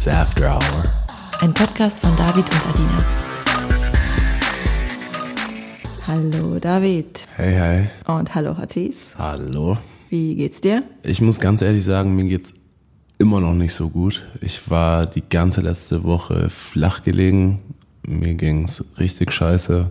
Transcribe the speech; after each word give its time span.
It's 0.00 0.08
After 0.08 0.54
Hour. 0.54 0.84
Ein 1.40 1.52
Podcast 1.52 2.00
von 2.00 2.16
David 2.16 2.46
und 2.46 2.66
Adina. 2.70 3.04
Hallo 6.06 6.58
David. 6.58 7.26
Hey, 7.36 7.52
hey. 7.52 7.90
Und 8.06 8.34
hallo 8.34 8.56
Hotties. 8.56 9.14
Hallo. 9.18 9.76
Wie 10.08 10.36
geht's 10.36 10.62
dir? 10.62 10.84
Ich 11.02 11.20
muss 11.20 11.38
ganz 11.38 11.60
ehrlich 11.60 11.84
sagen, 11.84 12.16
mir 12.16 12.24
geht's 12.24 12.54
immer 13.18 13.42
noch 13.42 13.52
nicht 13.52 13.74
so 13.74 13.90
gut. 13.90 14.26
Ich 14.40 14.70
war 14.70 15.04
die 15.04 15.22
ganze 15.28 15.60
letzte 15.60 16.02
Woche 16.02 16.48
flach 16.48 17.02
gelegen. 17.02 17.60
Mir 18.00 18.36
ging's 18.36 18.82
richtig 18.98 19.32
scheiße. 19.32 19.90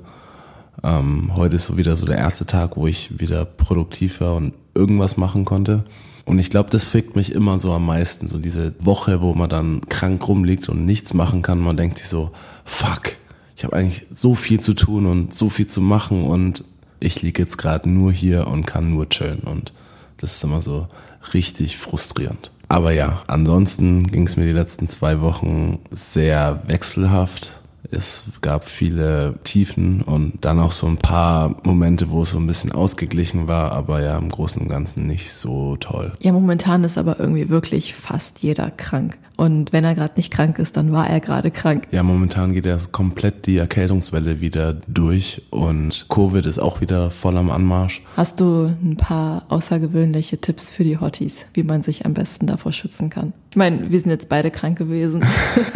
Ähm, 0.83 1.35
heute 1.35 1.57
ist 1.57 1.65
so 1.65 1.77
wieder 1.77 1.95
so 1.95 2.07
der 2.07 2.17
erste 2.17 2.47
Tag, 2.47 2.77
wo 2.77 2.87
ich 2.87 3.19
wieder 3.19 3.45
produktiv 3.45 4.21
war 4.21 4.37
und 4.37 4.55
irgendwas 4.73 5.17
machen 5.17 5.45
konnte. 5.45 5.83
Und 6.29 6.37
ich 6.37 6.51
glaube, 6.51 6.69
das 6.69 6.85
fickt 6.85 7.15
mich 7.15 7.31
immer 7.31 7.57
so 7.57 7.73
am 7.73 7.87
meisten. 7.87 8.27
So 8.27 8.37
diese 8.37 8.75
Woche, 8.77 9.19
wo 9.19 9.33
man 9.33 9.49
dann 9.49 9.81
krank 9.89 10.27
rumliegt 10.27 10.69
und 10.69 10.85
nichts 10.85 11.15
machen 11.15 11.41
kann. 11.41 11.57
Man 11.57 11.75
denkt 11.75 11.97
sich 11.97 12.07
so, 12.07 12.29
fuck, 12.63 13.15
ich 13.55 13.63
habe 13.63 13.75
eigentlich 13.75 14.05
so 14.11 14.35
viel 14.35 14.59
zu 14.59 14.75
tun 14.75 15.07
und 15.07 15.33
so 15.33 15.49
viel 15.49 15.65
zu 15.65 15.81
machen 15.81 16.25
und 16.25 16.63
ich 16.99 17.23
liege 17.23 17.41
jetzt 17.41 17.57
gerade 17.57 17.89
nur 17.89 18.11
hier 18.11 18.45
und 18.45 18.67
kann 18.67 18.91
nur 18.91 19.09
chillen. 19.09 19.39
Und 19.39 19.73
das 20.17 20.35
ist 20.35 20.43
immer 20.43 20.61
so 20.61 20.87
richtig 21.33 21.79
frustrierend. 21.79 22.51
Aber 22.67 22.91
ja, 22.91 23.23
ansonsten 23.25 24.05
ging 24.05 24.27
es 24.27 24.37
mir 24.37 24.45
die 24.45 24.51
letzten 24.51 24.87
zwei 24.87 25.21
Wochen 25.21 25.79
sehr 25.89 26.61
wechselhaft. 26.67 27.58
Es 27.91 28.25
gab 28.41 28.67
viele 28.67 29.35
Tiefen 29.43 30.01
und 30.01 30.33
dann 30.41 30.59
auch 30.59 30.71
so 30.71 30.87
ein 30.87 30.97
paar 30.97 31.55
Momente, 31.63 32.09
wo 32.09 32.23
es 32.23 32.31
so 32.31 32.37
ein 32.37 32.47
bisschen 32.47 32.71
ausgeglichen 32.71 33.47
war, 33.47 33.71
aber 33.71 34.01
ja 34.01 34.17
im 34.17 34.29
Großen 34.29 34.61
und 34.61 34.67
Ganzen 34.67 35.05
nicht 35.05 35.33
so 35.33 35.75
toll. 35.77 36.13
Ja, 36.19 36.31
momentan 36.31 36.83
ist 36.83 36.97
aber 36.97 37.19
irgendwie 37.19 37.49
wirklich 37.49 37.95
fast 37.95 38.39
jeder 38.39 38.71
krank. 38.71 39.17
Und 39.39 39.71
wenn 39.71 39.85
er 39.85 39.95
gerade 39.95 40.15
nicht 40.17 40.31
krank 40.31 40.59
ist, 40.59 40.75
dann 40.75 40.91
war 40.91 41.09
er 41.09 41.21
gerade 41.21 41.49
krank. 41.49 41.87
Ja, 41.91 42.03
momentan 42.03 42.51
geht 42.51 42.65
ja 42.65 42.77
komplett 42.91 43.45
die 43.45 43.55
Erkältungswelle 43.55 44.41
wieder 44.41 44.73
durch 44.87 45.43
und 45.49 46.07
Covid 46.09 46.45
ist 46.45 46.59
auch 46.59 46.81
wieder 46.81 47.09
voll 47.09 47.37
am 47.37 47.49
Anmarsch. 47.49 48.01
Hast 48.17 48.41
du 48.41 48.75
ein 48.83 48.97
paar 48.97 49.45
außergewöhnliche 49.47 50.39
Tipps 50.39 50.69
für 50.69 50.83
die 50.83 50.97
Hotties, 50.97 51.45
wie 51.53 51.63
man 51.63 51.83
sich 51.83 52.05
am 52.05 52.13
besten 52.13 52.47
davor 52.47 52.73
schützen 52.73 53.09
kann? 53.09 53.31
Ich 53.51 53.55
meine, 53.55 53.89
wir 53.89 54.01
sind 54.01 54.11
jetzt 54.11 54.27
beide 54.27 54.51
krank 54.51 54.77
gewesen. 54.77 55.23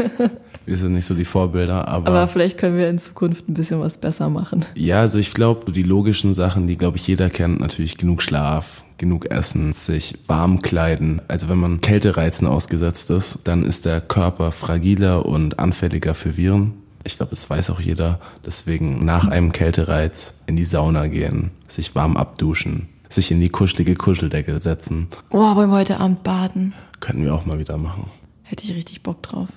wir 0.65 0.77
sind 0.77 0.93
nicht 0.93 1.05
so 1.05 1.13
die 1.13 1.25
Vorbilder, 1.25 1.87
aber. 1.87 2.07
Aber 2.07 2.27
vielleicht 2.27 2.57
können 2.57 2.77
wir 2.77 2.89
in 2.89 2.99
Zukunft 2.99 3.49
ein 3.49 3.53
bisschen 3.53 3.79
was 3.79 3.97
besser 3.97 4.29
machen. 4.29 4.65
Ja, 4.75 5.01
also 5.01 5.17
ich 5.17 5.33
glaube, 5.33 5.71
die 5.71 5.83
logischen 5.83 6.33
Sachen, 6.33 6.67
die, 6.67 6.77
glaube 6.77 6.97
ich, 6.97 7.07
jeder 7.07 7.29
kennt, 7.29 7.59
natürlich 7.59 7.97
genug 7.97 8.21
Schlaf, 8.21 8.83
genug 8.97 9.29
Essen, 9.31 9.73
sich 9.73 10.15
warm 10.27 10.61
kleiden. 10.61 11.21
Also 11.27 11.49
wenn 11.49 11.57
man 11.57 11.81
Kältereizen 11.81 12.47
ausgesetzt 12.47 13.09
ist, 13.09 13.39
dann 13.43 13.63
ist 13.63 13.85
der 13.85 14.01
Körper 14.01 14.51
fragiler 14.51 15.25
und 15.25 15.59
anfälliger 15.59 16.13
für 16.13 16.37
Viren. 16.37 16.73
Ich 17.03 17.17
glaube, 17.17 17.31
das 17.31 17.49
weiß 17.49 17.69
auch 17.69 17.81
jeder. 17.81 18.19
Deswegen 18.45 19.03
nach 19.03 19.27
einem 19.27 19.51
Kältereiz 19.51 20.35
in 20.45 20.55
die 20.55 20.65
Sauna 20.65 21.07
gehen, 21.07 21.51
sich 21.67 21.95
warm 21.95 22.15
abduschen, 22.15 22.87
sich 23.09 23.31
in 23.31 23.41
die 23.41 23.49
kuschelige 23.49 23.95
Kuscheldecke 23.95 24.59
setzen. 24.59 25.07
Oh, 25.29 25.55
wollen 25.55 25.69
wir 25.69 25.77
heute 25.77 25.99
Abend 25.99 26.23
baden? 26.23 26.73
Können 27.01 27.25
wir 27.25 27.35
auch 27.35 27.45
mal 27.45 27.59
wieder 27.59 27.77
machen. 27.77 28.05
Hätte 28.43 28.63
ich 28.63 28.73
richtig 28.73 29.03
Bock 29.03 29.21
drauf. 29.21 29.49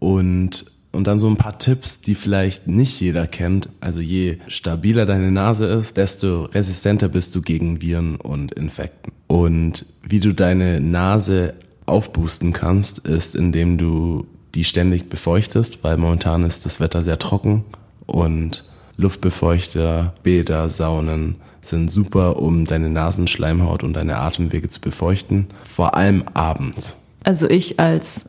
Und, 0.00 0.64
und 0.90 1.06
dann 1.06 1.20
so 1.20 1.28
ein 1.28 1.36
paar 1.36 1.60
Tipps, 1.60 2.00
die 2.00 2.16
vielleicht 2.16 2.66
nicht 2.66 3.00
jeder 3.00 3.28
kennt. 3.28 3.68
Also 3.80 4.00
je 4.00 4.38
stabiler 4.48 5.06
deine 5.06 5.30
Nase 5.30 5.66
ist, 5.66 5.96
desto 5.96 6.46
resistenter 6.46 7.08
bist 7.08 7.36
du 7.36 7.42
gegen 7.42 7.80
Viren 7.80 8.16
und 8.16 8.52
Infekten. 8.52 9.12
Und 9.28 9.86
wie 10.02 10.18
du 10.18 10.34
deine 10.34 10.80
Nase 10.80 11.54
aufboosten 11.86 12.52
kannst, 12.52 12.98
ist, 13.00 13.36
indem 13.36 13.78
du 13.78 14.26
die 14.56 14.64
ständig 14.64 15.08
befeuchtest, 15.08 15.84
weil 15.84 15.96
momentan 15.96 16.42
ist 16.42 16.66
das 16.66 16.80
Wetter 16.80 17.02
sehr 17.02 17.18
trocken 17.20 17.64
und 18.06 18.64
Luftbefeuchter, 18.96 20.14
Bäder, 20.22 20.68
Saunen 20.68 21.36
sind 21.62 21.90
super, 21.90 22.40
um 22.40 22.64
deine 22.64 22.90
Nasenschleimhaut 22.90 23.82
und 23.82 23.94
deine 23.94 24.18
Atemwege 24.18 24.68
zu 24.68 24.80
befeuchten. 24.80 25.46
Vor 25.64 25.96
allem 25.96 26.24
abends. 26.34 26.96
Also 27.22 27.48
ich 27.48 27.78
als 27.78 28.24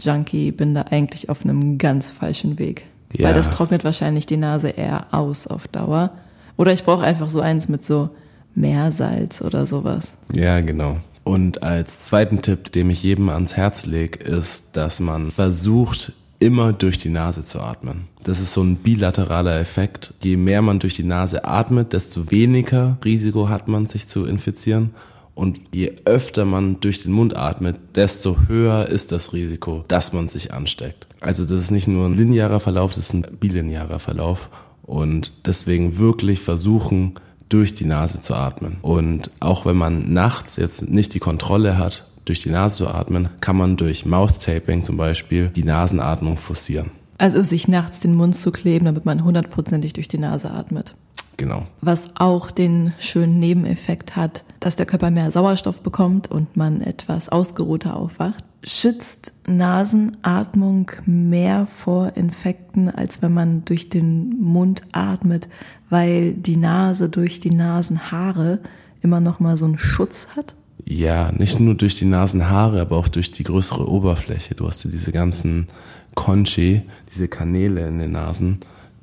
Nasenspray-Junkie 0.00 0.52
bin 0.52 0.74
da 0.74 0.86
eigentlich 0.90 1.28
auf 1.28 1.44
einem 1.44 1.78
ganz 1.78 2.10
falschen 2.10 2.58
Weg. 2.58 2.84
Ja. 3.12 3.28
Weil 3.28 3.34
das 3.34 3.50
trocknet 3.50 3.84
wahrscheinlich 3.84 4.26
die 4.26 4.36
Nase 4.36 4.68
eher 4.68 5.06
aus 5.12 5.46
auf 5.46 5.68
Dauer. 5.68 6.10
Oder 6.56 6.72
ich 6.72 6.84
brauche 6.84 7.04
einfach 7.04 7.28
so 7.28 7.40
eins 7.40 7.68
mit 7.68 7.84
so 7.84 8.10
Meersalz 8.54 9.42
oder 9.42 9.66
sowas. 9.66 10.16
Ja, 10.32 10.60
genau. 10.60 10.98
Und 11.24 11.62
als 11.62 12.00
zweiten 12.00 12.40
Tipp, 12.40 12.72
den 12.72 12.90
ich 12.90 13.02
jedem 13.02 13.28
ans 13.28 13.56
Herz 13.56 13.86
lege, 13.86 14.18
ist, 14.18 14.76
dass 14.76 15.00
man 15.00 15.30
versucht, 15.30 16.12
immer 16.38 16.72
durch 16.72 16.98
die 16.98 17.10
Nase 17.10 17.44
zu 17.44 17.60
atmen. 17.60 18.08
Das 18.22 18.40
ist 18.40 18.54
so 18.54 18.62
ein 18.62 18.76
bilateraler 18.76 19.60
Effekt. 19.60 20.14
Je 20.22 20.36
mehr 20.36 20.62
man 20.62 20.78
durch 20.78 20.94
die 20.94 21.04
Nase 21.04 21.44
atmet, 21.44 21.92
desto 21.92 22.30
weniger 22.30 22.96
Risiko 23.04 23.48
hat 23.48 23.68
man, 23.68 23.86
sich 23.86 24.06
zu 24.06 24.24
infizieren. 24.24 24.94
Und 25.34 25.60
je 25.72 25.92
öfter 26.04 26.44
man 26.44 26.80
durch 26.80 27.02
den 27.02 27.12
Mund 27.12 27.36
atmet, 27.36 27.76
desto 27.94 28.36
höher 28.48 28.86
ist 28.86 29.12
das 29.12 29.32
Risiko, 29.32 29.84
dass 29.88 30.12
man 30.12 30.28
sich 30.28 30.52
ansteckt. 30.52 31.06
Also 31.20 31.44
das 31.44 31.60
ist 31.60 31.70
nicht 31.70 31.88
nur 31.88 32.06
ein 32.06 32.16
linearer 32.16 32.60
Verlauf, 32.60 32.92
das 32.94 33.04
ist 33.04 33.14
ein 33.14 33.26
bilinearer 33.38 33.98
Verlauf. 33.98 34.50
Und 34.82 35.32
deswegen 35.46 35.98
wirklich 35.98 36.40
versuchen, 36.40 37.14
durch 37.48 37.74
die 37.74 37.84
Nase 37.84 38.22
zu 38.22 38.34
atmen. 38.34 38.78
Und 38.80 39.30
auch 39.40 39.66
wenn 39.66 39.76
man 39.76 40.12
nachts 40.12 40.56
jetzt 40.56 40.88
nicht 40.88 41.14
die 41.14 41.18
Kontrolle 41.18 41.76
hat, 41.76 42.06
durch 42.24 42.42
die 42.42 42.50
Nase 42.50 42.76
zu 42.76 42.88
atmen, 42.88 43.28
kann 43.40 43.56
man 43.56 43.76
durch 43.76 44.06
Mouth 44.06 44.40
Taping 44.40 44.82
zum 44.82 44.96
Beispiel 44.96 45.48
die 45.48 45.64
Nasenatmung 45.64 46.36
forcieren. 46.36 46.90
Also 47.18 47.42
sich 47.42 47.68
nachts 47.68 48.00
den 48.00 48.14
Mund 48.14 48.36
zu 48.36 48.50
kleben, 48.50 48.86
damit 48.86 49.04
man 49.04 49.24
hundertprozentig 49.24 49.92
durch 49.92 50.08
die 50.08 50.18
Nase 50.18 50.50
atmet. 50.50 50.94
Genau. 51.40 51.66
Was 51.80 52.10
auch 52.16 52.50
den 52.50 52.92
schönen 52.98 53.38
Nebeneffekt 53.38 54.14
hat, 54.14 54.44
dass 54.60 54.76
der 54.76 54.84
Körper 54.84 55.10
mehr 55.10 55.30
Sauerstoff 55.30 55.80
bekommt 55.80 56.30
und 56.30 56.58
man 56.58 56.82
etwas 56.82 57.30
ausgeruhter 57.30 57.96
aufwacht. 57.96 58.44
Schützt 58.62 59.32
Nasenatmung 59.46 60.90
mehr 61.06 61.66
vor 61.66 62.14
Infekten, 62.14 62.90
als 62.90 63.22
wenn 63.22 63.32
man 63.32 63.64
durch 63.64 63.88
den 63.88 64.38
Mund 64.38 64.82
atmet, 64.92 65.48
weil 65.88 66.34
die 66.34 66.58
Nase 66.58 67.08
durch 67.08 67.40
die 67.40 67.54
Nasenhaare 67.54 68.60
immer 69.00 69.20
noch 69.20 69.40
mal 69.40 69.56
so 69.56 69.64
einen 69.64 69.78
Schutz 69.78 70.26
hat? 70.36 70.54
Ja, 70.84 71.32
nicht 71.32 71.58
nur 71.58 71.74
durch 71.74 71.96
die 71.96 72.04
Nasenhaare, 72.04 72.82
aber 72.82 72.98
auch 72.98 73.08
durch 73.08 73.30
die 73.30 73.44
größere 73.44 73.88
Oberfläche. 73.88 74.54
Du 74.54 74.68
hast 74.68 74.84
ja 74.84 74.90
diese 74.90 75.10
ganzen 75.10 75.68
Conchi, 76.14 76.82
diese 77.10 77.28
Kanäle 77.28 77.88
in 77.88 77.98
den 77.98 78.12
Nasen 78.12 78.58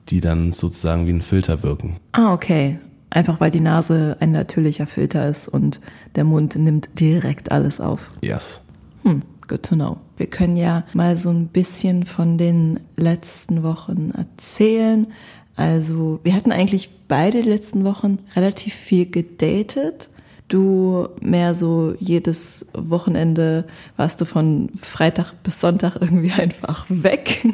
die 0.10 0.20
dann 0.20 0.52
sozusagen 0.52 1.06
wie 1.08 1.14
ein 1.14 1.22
Filter 1.22 1.64
wirken. 1.64 1.98
Ah, 2.14 2.34
okay. 2.34 2.80
Einfach 3.10 3.40
weil 3.40 3.52
die 3.52 3.62
Nase 3.62 4.18
ein 4.20 4.32
natürlicher 4.32 4.86
Filter 4.86 5.28
ist 5.28 5.48
und 5.48 5.80
der 6.16 6.24
Mund 6.24 6.56
nimmt 6.56 6.90
direkt 7.00 7.52
alles 7.52 7.80
auf. 7.80 8.12
Yes. 8.22 8.62
Hm, 9.04 9.22
good 9.48 9.64
to 9.64 9.76
know. 9.76 9.98
Wir 10.18 10.28
können 10.28 10.58
ja 10.58 10.84
mal 10.94 11.18
so 11.18 11.30
ein 11.30 11.48
bisschen 11.48 12.06
von 12.06 12.38
den 12.38 12.80
letzten 12.96 13.64
Wochen 13.64 14.12
erzählen. 14.12 15.08
Also, 15.56 16.20
wir 16.24 16.36
hatten 16.36 16.52
eigentlich 16.52 16.90
beide 17.08 17.42
letzten 17.42 17.86
Wochen 17.86 18.20
relativ 18.36 18.74
viel 18.74 19.10
gedatet. 19.10 20.10
Du 20.48 21.10
mehr 21.20 21.56
so 21.56 21.94
jedes 22.00 22.68
Wochenende 22.74 23.66
warst 23.98 24.22
du 24.22 24.26
von 24.26 24.70
Freitag 24.82 25.34
bis 25.44 25.60
Sonntag 25.60 25.98
irgendwie 26.00 26.32
einfach 26.38 26.86
weg. 26.90 27.46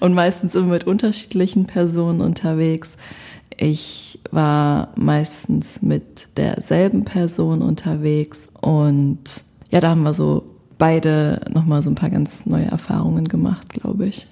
Und 0.00 0.14
meistens 0.14 0.54
immer 0.54 0.68
mit 0.68 0.84
unterschiedlichen 0.84 1.66
Personen 1.66 2.20
unterwegs. 2.20 2.96
Ich 3.56 4.20
war 4.30 4.88
meistens 4.96 5.82
mit 5.82 6.36
derselben 6.36 7.04
Person 7.04 7.62
unterwegs 7.62 8.48
und 8.60 9.44
ja, 9.70 9.80
da 9.80 9.90
haben 9.90 10.02
wir 10.02 10.14
so 10.14 10.44
beide 10.78 11.40
nochmal 11.52 11.82
so 11.82 11.90
ein 11.90 11.94
paar 11.94 12.10
ganz 12.10 12.46
neue 12.46 12.66
Erfahrungen 12.66 13.28
gemacht, 13.28 13.68
glaube 13.68 14.06
ich. 14.06 14.26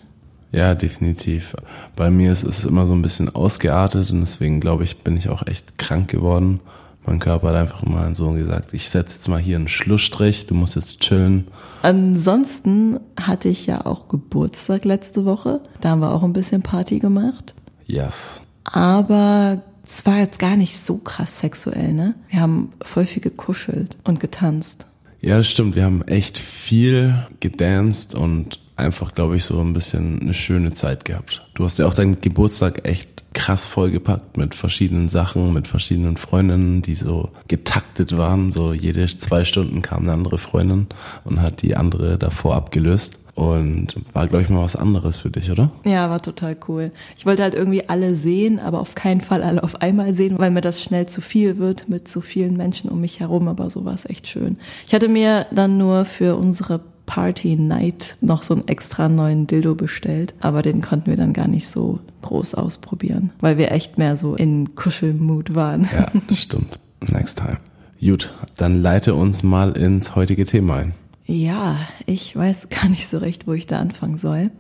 Ja, 0.51 0.75
definitiv. 0.75 1.55
Bei 1.95 2.11
mir 2.11 2.33
ist 2.33 2.45
es 2.45 2.65
immer 2.65 2.87
so 2.87 2.95
ein 2.95 3.03
bisschen 3.03 3.35
ausgeartet 3.35 4.11
und 4.11 4.21
deswegen 4.21 4.61
glaube 4.61 4.85
ich, 4.85 4.99
bin 4.99 5.17
ich 5.17 5.29
auch 5.29 5.47
echt 5.47 5.77
krank 5.77 6.09
geworden 6.09 6.61
mein 7.09 7.21
Körper 7.21 7.49
hat 7.49 7.57
einfach 7.57 7.83
mal 7.85 8.15
so 8.15 8.33
gesagt, 8.33 8.75
ich 8.75 8.91
setze 8.91 9.15
jetzt 9.15 9.29
mal 9.29 9.41
hier 9.41 9.57
einen 9.57 9.69
Schlussstrich, 9.69 10.47
du 10.47 10.55
musst 10.55 10.77
jetzt 10.77 11.01
chillen. 11.01 11.49
Ansonsten 11.83 13.01
hatte 13.19 13.49
ich 13.49 13.67
ja 13.67 13.87
auch 13.87 14.09
Geburtstag 14.09 14.85
letzte 14.85 15.25
Woche. 15.25 15.61
Da 15.81 15.91
haben 15.91 16.01
wir 16.01 16.13
auch 16.13 16.23
ein 16.23 16.35
bisschen 16.35 16.63
Party 16.63 16.99
gemacht. 16.99 17.55
Yes. 17.87 18.43
Aber 18.65 19.63
es 19.87 20.05
war 20.05 20.19
jetzt 20.19 20.39
gar 20.39 20.57
nicht 20.57 20.79
so 20.79 20.99
krass 20.99 21.39
sexuell, 21.39 21.95
ne? 21.95 22.15
Wir 22.29 22.41
haben 22.41 22.73
voll 22.83 23.07
viel 23.07 23.23
gekuschelt 23.23 23.97
und 24.05 24.21
getanzt. 24.21 24.87
Ja, 25.21 25.39
das 25.39 25.49
stimmt. 25.49 25.77
Wir 25.77 25.85
haben 25.85 26.03
echt 26.03 26.39
viel 26.39 27.27
gedanced 27.41 28.15
und 28.15 28.61
einfach, 28.77 29.15
glaube 29.15 29.37
ich, 29.37 29.45
so 29.45 29.59
ein 29.61 29.73
bisschen 29.73 30.21
eine 30.21 30.35
schöne 30.35 30.75
Zeit 30.75 31.07
gehabt. 31.07 31.47
Du 31.55 31.65
hast 31.65 31.79
ja 31.79 31.87
auch 31.87 31.95
deinen 31.95 32.21
Geburtstag 32.21 32.87
echt 32.87 33.18
krass 33.39 33.69
vollgepackt 33.69 34.37
mit 34.37 34.57
verschiedenen 34.57 35.09
Sachen, 35.09 35.53
mit 35.53 35.69
verschiedenen 35.69 36.17
Freundinnen, 36.17 36.83
die 36.83 36.97
so 36.97 37.31
getaktet 37.47 38.17
waren. 38.19 38.51
So 38.51 38.73
jede 38.73 39.07
zwei 39.07 39.45
Stunden 39.45 39.81
kam 39.81 40.03
eine 40.03 40.13
andere 40.13 40.39
Freundin 40.39 40.89
und 41.25 41.41
hat 41.41 41.63
die 41.63 41.77
andere 41.77 42.19
davor 42.19 42.57
abgelöst. 42.57 43.17
Und 43.37 43.95
war, 44.15 44.27
glaube 44.27 44.43
ich, 44.43 44.49
mal 44.49 44.65
was 44.65 44.75
anderes 44.75 45.19
für 45.19 45.31
dich, 45.31 45.49
oder? 45.53 45.71
Ja, 45.85 46.11
war 46.11 46.21
total 46.21 46.57
cool. 46.67 46.91
Ich 47.17 47.25
wollte 47.25 47.45
halt 47.45 47.55
irgendwie 47.55 47.89
alle 47.89 48.17
sehen, 48.17 48.59
aber 48.59 48.81
auf 48.81 48.97
keinen 48.97 49.21
Fall 49.21 49.45
alle 49.45 49.63
auf 49.63 49.81
einmal 49.81 50.13
sehen, 50.13 50.37
weil 50.41 50.51
mir 50.51 50.61
das 50.61 50.83
schnell 50.83 51.07
zu 51.07 51.21
viel 51.21 51.59
wird 51.59 51.89
mit 51.89 52.09
so 52.09 52.21
vielen 52.21 52.57
Menschen 52.57 52.91
um 52.91 53.01
mich 53.01 53.21
herum. 53.21 53.47
Aber 53.47 53.71
so 53.71 53.85
war 53.85 53.95
es 53.95 54.11
echt 54.11 54.27
schön. 54.27 54.59
Ich 54.89 54.93
hatte 54.93 55.07
mir 55.07 55.47
dann 55.53 55.79
nur 55.79 56.05
für 56.05 56.35
unsere 56.35 56.81
Party 57.09 57.57
Night 57.57 58.19
noch 58.21 58.43
so 58.43 58.55
einen 58.55 58.69
extra 58.69 59.09
neuen 59.09 59.47
Dildo 59.47 59.75
bestellt, 59.75 60.35
aber 60.41 60.61
den 60.61 60.83
konnten 60.83 61.07
wir 61.07 61.17
dann 61.17 61.33
gar 61.33 61.49
nicht 61.49 61.69
so 61.69 62.01
groß 62.21 62.55
ausprobieren, 62.55 63.31
weil 63.41 63.57
wir 63.57 63.73
echt 63.73 63.97
mehr 63.97 64.19
so 64.19 64.37
in 64.37 64.75
Kuschelmut 64.75 65.55
waren. 65.55 65.89
Ja, 65.93 66.13
das 66.29 66.39
stimmt. 66.39 66.79
Next 67.11 67.39
time. 67.39 67.57
Gut, 68.01 68.35
dann 68.57 68.83
leite 68.83 69.15
uns 69.15 69.43
mal 69.43 69.77
ins 69.77 70.15
heutige 70.15 70.45
Thema 70.45 70.77
ein. 70.77 70.95
Ja, 71.25 71.79
ich 72.05 72.37
weiß 72.37 72.69
gar 72.69 72.91
nicht 72.91 73.09
so 73.09 73.19
recht, 73.19 73.47
wo 73.47 73.55
ich 73.55 73.67
da 73.67 73.81
anfangen 73.81 74.19
soll. 74.19 74.51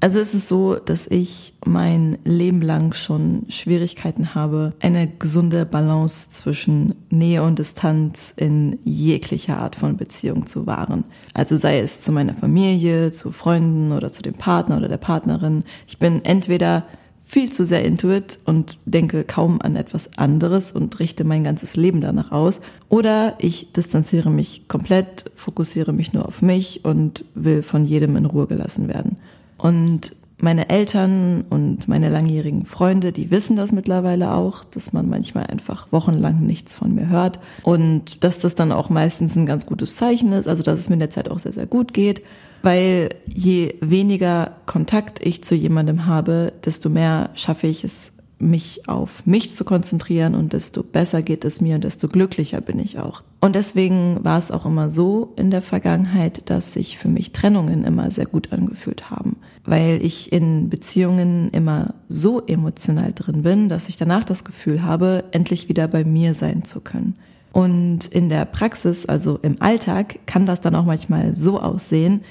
Also 0.00 0.18
es 0.18 0.34
ist 0.34 0.48
so, 0.48 0.74
dass 0.74 1.06
ich 1.06 1.54
mein 1.64 2.18
Leben 2.24 2.60
lang 2.60 2.92
schon 2.92 3.46
Schwierigkeiten 3.48 4.34
habe, 4.34 4.74
eine 4.80 5.08
gesunde 5.08 5.64
Balance 5.64 6.30
zwischen 6.30 6.94
Nähe 7.08 7.42
und 7.42 7.58
Distanz 7.58 8.34
in 8.36 8.78
jeglicher 8.84 9.58
Art 9.58 9.76
von 9.76 9.96
Beziehung 9.96 10.46
zu 10.46 10.66
wahren. 10.66 11.04
Also 11.32 11.56
sei 11.56 11.80
es 11.80 12.00
zu 12.02 12.12
meiner 12.12 12.34
Familie, 12.34 13.12
zu 13.12 13.32
Freunden 13.32 13.92
oder 13.92 14.12
zu 14.12 14.22
dem 14.22 14.34
Partner 14.34 14.76
oder 14.76 14.88
der 14.88 14.98
Partnerin. 14.98 15.64
Ich 15.86 15.98
bin 15.98 16.24
entweder 16.24 16.84
viel 17.24 17.50
zu 17.50 17.64
sehr 17.64 17.84
intuit 17.84 18.38
und 18.44 18.78
denke 18.86 19.24
kaum 19.24 19.60
an 19.60 19.76
etwas 19.76 20.16
anderes 20.16 20.72
und 20.72 20.98
richte 20.98 21.24
mein 21.24 21.44
ganzes 21.44 21.76
Leben 21.76 22.00
danach 22.00 22.30
aus. 22.30 22.60
Oder 22.88 23.34
ich 23.38 23.72
distanziere 23.72 24.30
mich 24.30 24.68
komplett, 24.68 25.30
fokussiere 25.34 25.92
mich 25.92 26.12
nur 26.12 26.26
auf 26.26 26.40
mich 26.40 26.84
und 26.84 27.24
will 27.34 27.62
von 27.62 27.84
jedem 27.84 28.16
in 28.16 28.26
Ruhe 28.26 28.46
gelassen 28.46 28.88
werden. 28.88 29.18
Und 29.58 30.16
meine 30.40 30.68
Eltern 30.68 31.44
und 31.50 31.88
meine 31.88 32.08
langjährigen 32.08 32.64
Freunde, 32.64 33.12
die 33.12 33.30
wissen 33.30 33.56
das 33.56 33.72
mittlerweile 33.72 34.32
auch, 34.32 34.64
dass 34.64 34.92
man 34.92 35.08
manchmal 35.08 35.46
einfach 35.46 35.88
wochenlang 35.90 36.46
nichts 36.46 36.76
von 36.76 36.94
mir 36.94 37.08
hört. 37.08 37.40
Und 37.64 38.22
dass 38.22 38.38
das 38.38 38.54
dann 38.54 38.72
auch 38.72 38.88
meistens 38.88 39.36
ein 39.36 39.46
ganz 39.46 39.66
gutes 39.66 39.96
Zeichen 39.96 40.32
ist, 40.32 40.46
also 40.46 40.62
dass 40.62 40.78
es 40.78 40.88
mir 40.88 40.94
in 40.94 41.00
der 41.00 41.10
Zeit 41.10 41.28
auch 41.28 41.40
sehr, 41.40 41.52
sehr 41.52 41.66
gut 41.66 41.92
geht. 41.92 42.22
Weil 42.62 43.10
je 43.26 43.74
weniger 43.80 44.52
Kontakt 44.66 45.24
ich 45.24 45.44
zu 45.44 45.54
jemandem 45.54 46.06
habe, 46.06 46.52
desto 46.64 46.88
mehr 46.88 47.30
schaffe 47.34 47.66
ich 47.66 47.84
es, 47.84 48.12
mich 48.38 48.88
auf 48.88 49.26
mich 49.26 49.54
zu 49.54 49.64
konzentrieren 49.64 50.34
und 50.34 50.52
desto 50.52 50.82
besser 50.82 51.22
geht 51.22 51.44
es 51.44 51.60
mir 51.60 51.74
und 51.74 51.84
desto 51.84 52.08
glücklicher 52.08 52.60
bin 52.60 52.78
ich 52.78 52.98
auch. 52.98 53.22
Und 53.40 53.54
deswegen 53.54 54.24
war 54.24 54.38
es 54.38 54.50
auch 54.50 54.66
immer 54.66 54.90
so 54.90 55.32
in 55.36 55.50
der 55.50 55.62
Vergangenheit, 55.62 56.48
dass 56.50 56.72
sich 56.72 56.98
für 56.98 57.08
mich 57.08 57.32
Trennungen 57.32 57.84
immer 57.84 58.10
sehr 58.10 58.26
gut 58.26 58.52
angefühlt 58.52 59.10
haben, 59.10 59.36
weil 59.64 60.04
ich 60.04 60.32
in 60.32 60.68
Beziehungen 60.70 61.50
immer 61.50 61.94
so 62.08 62.40
emotional 62.46 63.12
drin 63.12 63.42
bin, 63.42 63.68
dass 63.68 63.88
ich 63.88 63.96
danach 63.96 64.24
das 64.24 64.44
Gefühl 64.44 64.82
habe, 64.82 65.24
endlich 65.32 65.68
wieder 65.68 65.88
bei 65.88 66.04
mir 66.04 66.34
sein 66.34 66.64
zu 66.64 66.80
können. 66.80 67.16
Und 67.52 68.06
in 68.06 68.28
der 68.28 68.44
Praxis, 68.44 69.06
also 69.06 69.38
im 69.42 69.60
Alltag, 69.60 70.20
kann 70.26 70.46
das 70.46 70.60
dann 70.60 70.74
auch 70.74 70.84
manchmal 70.84 71.36
so 71.36 71.60
aussehen, 71.60 72.22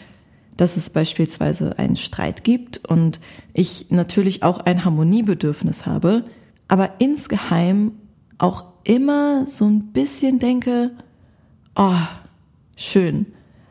dass 0.58 0.76
es 0.76 0.90
beispielsweise 0.90 1.78
einen 1.80 1.96
Streit 1.96 2.44
gibt 2.44 2.86
und 2.88 3.20
ich 3.54 3.88
natürlich 3.90 4.44
auch 4.44 4.60
ein 4.60 4.84
Harmoniebedürfnis 4.84 5.86
habe, 5.86 6.26
aber 6.68 6.94
insgeheim 7.00 7.94
auch 8.38 8.66
immer 8.84 9.48
so 9.48 9.66
ein 9.66 9.92
bisschen 9.94 10.40
denke, 10.40 10.92
oh, 11.76 11.96
schön. 12.76 13.28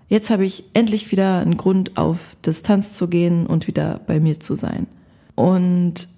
Jetzt 0.08 0.30
habe 0.30 0.44
ich 0.44 0.64
endlich 0.72 1.10
wieder 1.10 1.38
einen 1.38 1.56
Grund, 1.56 1.96
auf 1.98 2.18
Distanz 2.44 2.94
zu 2.94 3.08
gehen 3.08 3.46
und 3.46 3.66
wieder 3.66 4.00
bei 4.06 4.20
mir 4.20 4.38
zu 4.38 4.54
sein. 4.54 4.86
Und 5.34 6.08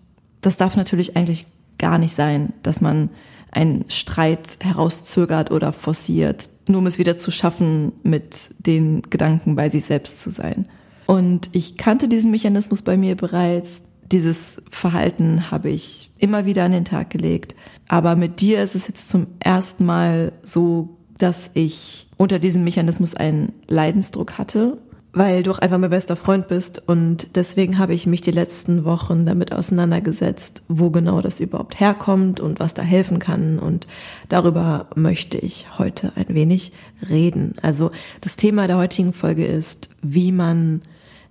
das 0.42 0.58
darf 0.58 0.76
natürlich 0.76 1.16
eigentlich 1.16 1.46
gar 1.78 1.98
nicht 1.98 2.14
sein, 2.14 2.52
dass 2.62 2.80
man 2.80 3.08
einen 3.50 3.88
Streit 3.88 4.58
herauszögert 4.60 5.50
oder 5.50 5.72
forciert 5.72 6.50
nur 6.68 6.80
um 6.80 6.86
es 6.86 6.98
wieder 6.98 7.16
zu 7.16 7.30
schaffen, 7.30 7.92
mit 8.02 8.50
den 8.58 9.02
Gedanken 9.02 9.56
bei 9.56 9.70
sich 9.70 9.84
selbst 9.84 10.20
zu 10.20 10.30
sein. 10.30 10.68
Und 11.06 11.48
ich 11.52 11.76
kannte 11.76 12.08
diesen 12.08 12.30
Mechanismus 12.30 12.82
bei 12.82 12.96
mir 12.96 13.16
bereits. 13.16 13.80
Dieses 14.10 14.62
Verhalten 14.70 15.50
habe 15.50 15.70
ich 15.70 16.10
immer 16.18 16.44
wieder 16.44 16.64
an 16.64 16.72
den 16.72 16.84
Tag 16.84 17.10
gelegt. 17.10 17.54
Aber 17.88 18.16
mit 18.16 18.40
dir 18.40 18.62
ist 18.62 18.74
es 18.74 18.88
jetzt 18.88 19.08
zum 19.08 19.26
ersten 19.40 19.86
Mal 19.86 20.32
so, 20.42 20.96
dass 21.18 21.50
ich 21.54 22.08
unter 22.16 22.38
diesem 22.38 22.64
Mechanismus 22.64 23.14
einen 23.14 23.52
Leidensdruck 23.68 24.38
hatte 24.38 24.78
weil 25.12 25.42
du 25.42 25.52
auch 25.52 25.58
einfach 25.58 25.78
mein 25.78 25.90
bester 25.90 26.16
Freund 26.16 26.48
bist 26.48 26.82
und 26.86 27.34
deswegen 27.34 27.78
habe 27.78 27.94
ich 27.94 28.06
mich 28.06 28.20
die 28.20 28.30
letzten 28.30 28.84
Wochen 28.84 29.24
damit 29.24 29.52
auseinandergesetzt, 29.52 30.62
wo 30.68 30.90
genau 30.90 31.22
das 31.22 31.40
überhaupt 31.40 31.80
herkommt 31.80 32.40
und 32.40 32.60
was 32.60 32.74
da 32.74 32.82
helfen 32.82 33.18
kann 33.18 33.58
und 33.58 33.86
darüber 34.28 34.88
möchte 34.94 35.38
ich 35.38 35.78
heute 35.78 36.12
ein 36.16 36.26
wenig 36.28 36.72
reden. 37.08 37.54
Also 37.62 37.90
das 38.20 38.36
Thema 38.36 38.66
der 38.66 38.76
heutigen 38.76 39.12
Folge 39.12 39.46
ist, 39.46 39.88
wie 40.02 40.32
man 40.32 40.82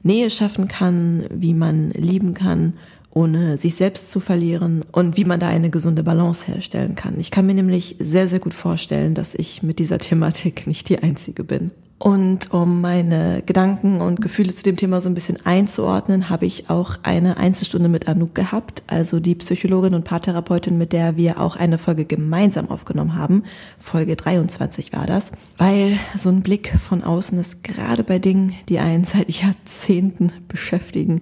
Nähe 0.01 0.29
schaffen 0.29 0.67
kann, 0.67 1.25
wie 1.29 1.53
man 1.53 1.91
lieben 1.91 2.33
kann, 2.33 2.73
ohne 3.11 3.57
sich 3.57 3.75
selbst 3.75 4.11
zu 4.11 4.19
verlieren 4.19 4.85
und 4.91 5.17
wie 5.17 5.25
man 5.25 5.39
da 5.39 5.47
eine 5.47 5.69
gesunde 5.69 6.03
Balance 6.03 6.45
herstellen 6.47 6.95
kann. 6.95 7.19
Ich 7.19 7.31
kann 7.31 7.45
mir 7.45 7.55
nämlich 7.55 7.95
sehr, 7.99 8.27
sehr 8.27 8.39
gut 8.39 8.53
vorstellen, 8.53 9.15
dass 9.15 9.33
ich 9.33 9.63
mit 9.63 9.79
dieser 9.79 9.97
Thematik 9.97 10.67
nicht 10.67 10.89
die 10.89 10.99
Einzige 10.99 11.43
bin. 11.43 11.71
Und 11.99 12.53
um 12.53 12.81
meine 12.81 13.41
Gedanken 13.43 14.01
und 14.01 14.21
Gefühle 14.21 14.53
zu 14.53 14.61
dem 14.61 14.75
Thema 14.75 15.01
so 15.01 15.09
ein 15.09 15.15
bisschen 15.15 15.43
einzuordnen, 15.45 16.29
habe 16.29 16.45
ich 16.45 16.69
auch 16.69 16.99
eine 17.01 17.37
Einzelstunde 17.37 17.89
mit 17.89 18.07
Anouk 18.07 18.35
gehabt, 18.35 18.83
also 18.85 19.19
die 19.19 19.33
Psychologin 19.33 19.95
und 19.95 20.03
Paartherapeutin, 20.03 20.77
mit 20.77 20.93
der 20.93 21.17
wir 21.17 21.39
auch 21.39 21.55
eine 21.55 21.79
Folge 21.79 22.05
gemeinsam 22.05 22.69
aufgenommen 22.69 23.15
haben. 23.15 23.43
Folge 23.79 24.15
23 24.15 24.93
war 24.93 25.07
das, 25.07 25.31
weil 25.57 25.97
so 26.15 26.29
ein 26.29 26.43
Blick 26.43 26.71
von 26.87 27.03
außen 27.03 27.39
ist 27.39 27.63
gerade 27.63 28.03
bei 28.03 28.19
Dingen, 28.19 28.53
die 28.69 28.77
einen 28.77 29.03
seit 29.03 29.31
Jahrzehnten 29.31 30.31
beschäftigen, 30.47 31.21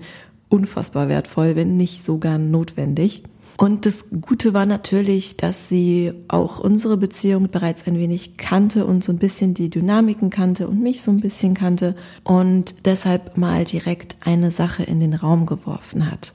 unfassbar 0.50 1.08
wertvoll, 1.08 1.56
wenn 1.56 1.78
nicht 1.78 2.04
sogar 2.04 2.38
notwendig. 2.38 3.24
Und 3.58 3.86
das 3.86 4.06
Gute 4.22 4.54
war 4.54 4.66
natürlich, 4.66 5.38
dass 5.38 5.70
sie 5.70 6.12
auch 6.28 6.60
unsere 6.60 6.98
Beziehung 6.98 7.50
bereits 7.50 7.88
ein 7.88 7.98
wenig 7.98 8.36
kannte 8.36 8.86
und 8.86 9.04
so 9.04 9.14
ein 9.14 9.18
bisschen 9.18 9.54
die 9.54 9.70
Dynamiken 9.70 10.30
kannte 10.30 10.68
und 10.68 10.82
mich 10.82 11.02
so 11.02 11.12
ein 11.12 11.22
bisschen 11.22 11.54
kannte 11.54 11.96
und 12.26 12.86
deshalb 12.86 13.38
mal 13.38 13.64
direkt 13.64 14.18
eine 14.22 14.52
Sache 14.52 14.84
in 14.84 15.00
den 15.00 15.14
Raum 15.14 15.46
geworfen 15.46 16.12
hat. 16.12 16.34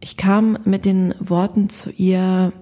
Ich 0.00 0.16
kam 0.16 0.58
mit 0.64 0.84
den 0.84 1.14
Worten 1.20 1.68
zu 1.68 1.90
ihr, 1.90 2.52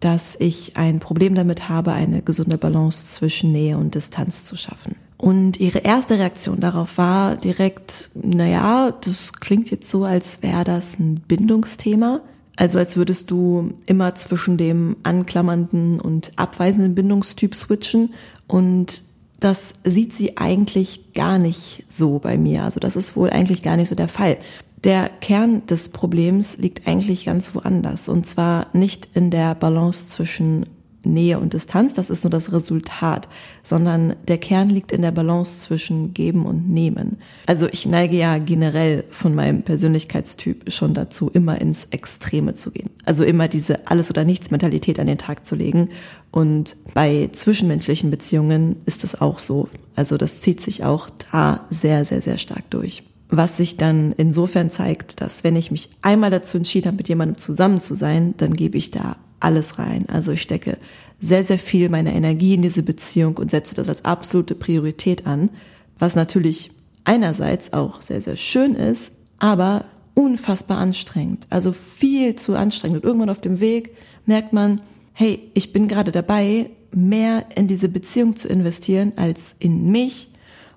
dass 0.00 0.36
ich 0.38 0.76
ein 0.76 1.00
Problem 1.00 1.34
damit 1.34 1.68
habe, 1.68 1.92
eine 1.92 2.22
gesunde 2.22 2.58
Balance 2.58 3.14
zwischen 3.14 3.52
Nähe 3.52 3.78
und 3.78 3.94
Distanz 3.94 4.44
zu 4.44 4.56
schaffen. 4.56 4.96
Und 5.16 5.58
ihre 5.58 5.78
erste 5.78 6.18
Reaktion 6.18 6.60
darauf 6.60 6.98
war 6.98 7.36
direkt, 7.36 8.10
naja, 8.14 8.90
das 8.90 9.32
klingt 9.32 9.70
jetzt 9.70 9.88
so, 9.88 10.04
als 10.04 10.42
wäre 10.42 10.64
das 10.64 10.98
ein 10.98 11.20
Bindungsthema. 11.20 12.20
Also 12.56 12.78
als 12.78 12.96
würdest 12.96 13.30
du 13.30 13.72
immer 13.86 14.14
zwischen 14.14 14.56
dem 14.56 14.96
anklammernden 15.02 16.00
und 16.00 16.32
abweisenden 16.36 16.94
Bindungstyp 16.94 17.54
switchen 17.54 18.14
und 18.46 19.02
das 19.40 19.74
sieht 19.84 20.14
sie 20.14 20.36
eigentlich 20.36 21.12
gar 21.12 21.38
nicht 21.38 21.84
so 21.88 22.18
bei 22.18 22.38
mir. 22.38 22.62
Also 22.62 22.80
das 22.80 22.96
ist 22.96 23.16
wohl 23.16 23.30
eigentlich 23.30 23.62
gar 23.62 23.76
nicht 23.76 23.88
so 23.88 23.94
der 23.94 24.08
Fall. 24.08 24.38
Der 24.84 25.08
Kern 25.08 25.66
des 25.66 25.88
Problems 25.88 26.56
liegt 26.58 26.86
eigentlich 26.86 27.26
ganz 27.26 27.54
woanders 27.54 28.08
und 28.08 28.26
zwar 28.26 28.68
nicht 28.72 29.08
in 29.14 29.30
der 29.30 29.54
Balance 29.54 30.08
zwischen 30.08 30.66
Nähe 31.04 31.38
und 31.38 31.52
Distanz, 31.52 31.94
das 31.94 32.10
ist 32.10 32.24
nur 32.24 32.30
das 32.30 32.52
Resultat, 32.52 33.28
sondern 33.62 34.14
der 34.26 34.38
Kern 34.38 34.70
liegt 34.70 34.92
in 34.92 35.02
der 35.02 35.10
Balance 35.10 35.60
zwischen 35.60 36.14
Geben 36.14 36.46
und 36.46 36.68
Nehmen. 36.68 37.18
Also 37.46 37.68
ich 37.70 37.86
neige 37.86 38.16
ja 38.16 38.38
generell 38.38 39.04
von 39.10 39.34
meinem 39.34 39.62
Persönlichkeitstyp 39.62 40.72
schon 40.72 40.94
dazu, 40.94 41.30
immer 41.30 41.60
ins 41.60 41.86
Extreme 41.90 42.54
zu 42.54 42.70
gehen. 42.70 42.90
Also 43.04 43.24
immer 43.24 43.48
diese 43.48 43.86
Alles- 43.86 44.10
oder 44.10 44.24
Nichts-Mentalität 44.24 44.98
an 44.98 45.06
den 45.06 45.18
Tag 45.18 45.46
zu 45.46 45.54
legen. 45.54 45.90
Und 46.30 46.76
bei 46.94 47.30
zwischenmenschlichen 47.32 48.10
Beziehungen 48.10 48.76
ist 48.86 49.04
das 49.04 49.20
auch 49.20 49.38
so. 49.38 49.68
Also 49.96 50.16
das 50.16 50.40
zieht 50.40 50.60
sich 50.60 50.84
auch 50.84 51.08
da 51.32 51.60
sehr, 51.70 52.04
sehr, 52.04 52.22
sehr 52.22 52.38
stark 52.38 52.68
durch. 52.70 53.02
Was 53.28 53.56
sich 53.56 53.76
dann 53.76 54.12
insofern 54.12 54.70
zeigt, 54.70 55.20
dass 55.20 55.44
wenn 55.44 55.56
ich 55.56 55.70
mich 55.70 55.90
einmal 56.02 56.30
dazu 56.30 56.56
entschieden 56.56 56.88
habe, 56.88 56.98
mit 56.98 57.08
jemandem 57.08 57.36
zusammen 57.36 57.80
zu 57.80 57.94
sein, 57.94 58.34
dann 58.36 58.54
gebe 58.54 58.76
ich 58.76 58.90
da 58.90 59.16
alles 59.44 59.78
rein. 59.78 60.06
Also 60.08 60.32
ich 60.32 60.42
stecke 60.42 60.78
sehr, 61.20 61.44
sehr 61.44 61.58
viel 61.58 61.88
meiner 61.88 62.12
Energie 62.12 62.54
in 62.54 62.62
diese 62.62 62.82
Beziehung 62.82 63.36
und 63.36 63.50
setze 63.50 63.74
das 63.74 63.88
als 63.88 64.04
absolute 64.04 64.54
Priorität 64.54 65.26
an, 65.26 65.50
was 65.98 66.16
natürlich 66.16 66.70
einerseits 67.04 67.72
auch 67.72 68.02
sehr, 68.02 68.20
sehr 68.20 68.36
schön 68.36 68.74
ist, 68.74 69.12
aber 69.38 69.84
unfassbar 70.14 70.78
anstrengend, 70.78 71.46
also 71.50 71.72
viel 71.72 72.36
zu 72.36 72.56
anstrengend. 72.56 72.98
Und 72.98 73.04
irgendwann 73.04 73.30
auf 73.30 73.40
dem 73.40 73.60
Weg 73.60 73.96
merkt 74.26 74.52
man, 74.52 74.80
hey, 75.12 75.50
ich 75.54 75.72
bin 75.72 75.88
gerade 75.88 76.12
dabei, 76.12 76.70
mehr 76.92 77.46
in 77.56 77.68
diese 77.68 77.88
Beziehung 77.88 78.36
zu 78.36 78.48
investieren 78.48 79.14
als 79.16 79.56
in 79.58 79.90
mich 79.90 80.28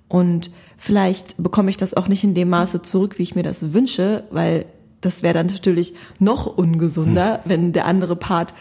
und 0.07 0.51
vielleicht 0.77 1.35
bekomme 1.37 1.69
ich 1.69 1.77
das 1.77 1.93
auch 1.93 2.07
nicht 2.07 2.23
in 2.23 2.33
dem 2.33 2.49
Maße 2.49 2.81
zurück, 2.81 3.17
wie 3.17 3.23
ich 3.23 3.35
mir 3.35 3.43
das 3.43 3.73
wünsche, 3.73 4.23
weil 4.31 4.65
das 5.01 5.23
wäre 5.23 5.33
dann 5.33 5.47
natürlich 5.47 5.93
noch 6.19 6.45
ungesunder, 6.45 7.35
hm. 7.35 7.41
wenn 7.45 7.73
der 7.73 7.85
andere 7.85 8.15
Part 8.15 8.53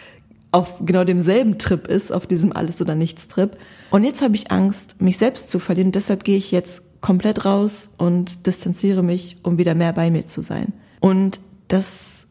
auf 0.53 0.75
genau 0.81 1.05
demselben 1.05 1.59
Trip 1.59 1.87
ist, 1.87 2.13
auf 2.13 2.27
diesem 2.27 2.53
Alles- 2.55 2.81
oder 2.81 2.95
Nichts-Trip. 2.95 3.57
Und 3.91 4.05
jetzt 4.05 4.23
habe 4.23 4.35
ich 4.37 4.51
Angst, 4.51 5.01
mich 5.01 5.19
selbst 5.19 5.51
zu 5.51 5.59
verlieren. 5.59 5.93
Deshalb 5.93 6.25
gehe 6.25 6.39
ich 6.39 6.51
jetzt 6.51 6.83
komplett 7.01 7.45
raus 7.45 7.91
und 7.99 8.47
distanziere 8.47 9.03
mich, 9.03 9.37
um 9.43 9.59
wieder 9.59 9.75
mehr 9.75 9.93
bei 9.93 10.11
mir 10.11 10.27
zu 10.27 10.41
sein. 10.41 10.73
Und 11.01 11.41
das 11.69 12.27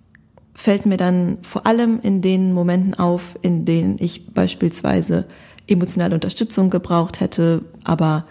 fällt 0.54 0.86
mir 0.86 0.98
dann 0.98 1.38
vor 1.44 1.68
allem 1.68 2.00
in 2.02 2.22
den 2.22 2.54
Momenten 2.54 2.94
auf, 2.96 3.38
in 3.42 3.66
denen 3.66 3.98
ich 4.00 4.34
beispielsweise 4.34 5.26
emotionale 5.68 6.16
Unterstützung 6.16 6.70
gebraucht 6.70 7.20
hätte, 7.20 7.62
aber 7.84 8.26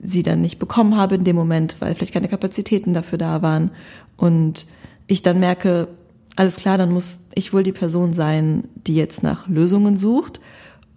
sie 0.00 0.22
dann 0.22 0.40
nicht 0.40 0.58
bekommen 0.58 0.96
habe 0.96 1.14
in 1.14 1.24
dem 1.24 1.36
Moment, 1.36 1.76
weil 1.80 1.94
vielleicht 1.94 2.12
keine 2.14 2.28
Kapazitäten 2.28 2.94
dafür 2.94 3.18
da 3.18 3.42
waren. 3.42 3.70
Und 4.16 4.66
ich 5.08 5.22
dann 5.22 5.40
merke, 5.40 5.88
alles 6.36 6.54
klar, 6.54 6.78
dann 6.78 6.92
muss 6.92 7.18
ich 7.34 7.52
wohl 7.52 7.64
die 7.64 7.72
Person 7.72 8.12
sein, 8.12 8.68
die 8.86 8.94
jetzt 8.94 9.24
nach 9.24 9.48
Lösungen 9.48 9.96
sucht. 9.96 10.38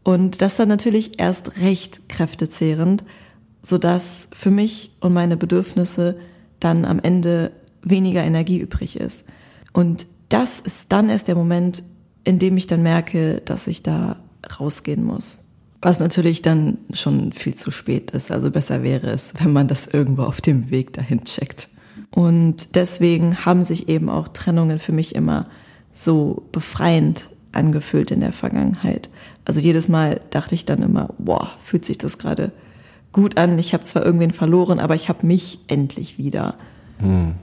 Und 0.03 0.41
das 0.41 0.57
dann 0.57 0.67
natürlich 0.67 1.19
erst 1.19 1.57
recht 1.57 2.07
kräftezehrend, 2.09 3.03
sodass 3.63 4.27
für 4.33 4.51
mich 4.51 4.91
und 4.99 5.13
meine 5.13 5.37
Bedürfnisse 5.37 6.17
dann 6.59 6.85
am 6.85 6.99
Ende 6.99 7.51
weniger 7.81 8.23
Energie 8.23 8.59
übrig 8.59 8.99
ist. 8.99 9.23
Und 9.73 10.05
das 10.29 10.59
ist 10.59 10.91
dann 10.91 11.09
erst 11.09 11.27
der 11.27 11.35
Moment, 11.35 11.83
in 12.23 12.37
dem 12.37 12.57
ich 12.57 12.67
dann 12.67 12.83
merke, 12.83 13.41
dass 13.45 13.67
ich 13.67 13.81
da 13.81 14.19
rausgehen 14.59 15.03
muss. 15.03 15.45
Was 15.81 15.99
natürlich 15.99 16.41
dann 16.41 16.77
schon 16.93 17.33
viel 17.33 17.55
zu 17.55 17.71
spät 17.71 18.11
ist. 18.11 18.31
Also 18.31 18.51
besser 18.51 18.83
wäre 18.83 19.09
es, 19.09 19.33
wenn 19.39 19.51
man 19.51 19.67
das 19.67 19.87
irgendwo 19.87 20.23
auf 20.23 20.41
dem 20.41 20.69
Weg 20.69 20.93
dahin 20.93 21.23
checkt. 21.23 21.69
Und 22.13 22.75
deswegen 22.75 23.45
haben 23.45 23.63
sich 23.63 23.87
eben 23.89 24.09
auch 24.09 24.27
Trennungen 24.27 24.79
für 24.79 24.91
mich 24.91 25.15
immer 25.15 25.47
so 25.93 26.43
befreiend 26.51 27.29
angefühlt 27.51 28.11
in 28.11 28.21
der 28.21 28.33
Vergangenheit. 28.33 29.09
Also 29.45 29.59
jedes 29.59 29.89
Mal 29.89 30.21
dachte 30.29 30.55
ich 30.55 30.65
dann 30.65 30.81
immer, 30.81 31.09
boah, 31.17 31.51
fühlt 31.61 31.85
sich 31.85 31.97
das 31.97 32.17
gerade 32.17 32.51
gut 33.11 33.37
an. 33.37 33.57
Ich 33.59 33.73
habe 33.73 33.83
zwar 33.83 34.05
irgendwen 34.05 34.31
verloren, 34.31 34.79
aber 34.79 34.95
ich 34.95 35.09
habe 35.09 35.25
mich 35.25 35.59
endlich 35.67 36.17
wieder. 36.17 36.55
Hm. 36.99 37.33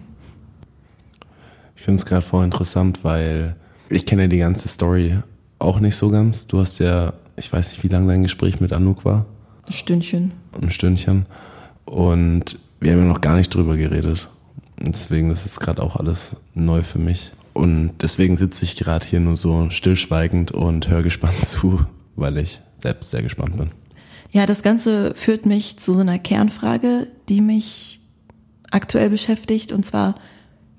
Ich 1.77 1.83
finde 1.83 2.01
es 2.01 2.07
gerade 2.07 2.25
voll 2.25 2.45
interessant, 2.45 3.05
weil 3.05 3.57
ich 3.89 4.07
kenne 4.07 4.29
die 4.29 4.39
ganze 4.39 4.69
Story 4.69 5.17
auch 5.59 5.81
nicht 5.81 5.97
so 5.97 6.11
ganz. 6.11 6.47
Du 6.47 6.59
hast 6.59 6.79
ja, 6.79 7.15
ich 7.37 7.53
weiß 7.53 7.71
nicht, 7.71 7.85
wie 7.85 7.89
lange 7.89 8.09
dein 8.09 8.23
Gespräch 8.23 8.61
mit 8.61 8.73
Anouk 8.73 9.05
war. 9.05 9.27
Ein 9.67 9.73
Stündchen. 9.73 10.33
Ein 10.61 10.71
Stündchen. 10.71 11.27
Und 11.85 12.59
wir 12.81 12.93
haben 12.93 12.99
ja 13.01 13.05
noch 13.05 13.21
gar 13.21 13.37
nicht 13.37 13.55
drüber 13.55 13.77
geredet. 13.77 14.29
Deswegen 14.81 15.31
ist 15.31 15.47
es 15.47 15.61
gerade 15.61 15.83
auch 15.83 15.97
alles 15.97 16.31
neu 16.55 16.83
für 16.83 16.99
mich. 16.99 17.33
Und 17.53 17.93
deswegen 18.03 18.37
sitze 18.37 18.65
ich 18.65 18.77
gerade 18.77 19.07
hier 19.07 19.21
nur 19.21 19.37
so 19.37 19.69
stillschweigend 19.71 20.53
und 20.53 20.89
höre 20.89 21.03
gespannt 21.03 21.39
zu, 21.45 21.85
weil 22.15 22.39
ich 22.39 22.61
selbst 22.81 23.11
sehr 23.11 23.23
gespannt 23.23 23.57
bin. 23.57 23.71
Ja, 24.31 24.47
das 24.47 24.63
Ganze 24.63 25.15
führt 25.15 25.47
mich 25.47 25.79
zu 25.79 25.95
so 25.95 26.01
einer 26.01 26.19
Kernfrage, 26.19 27.09
die 27.29 27.41
mich 27.41 28.01
aktuell 28.71 29.11
beschäftigt. 29.11 29.73
Und 29.73 29.85
zwar, 29.85 30.17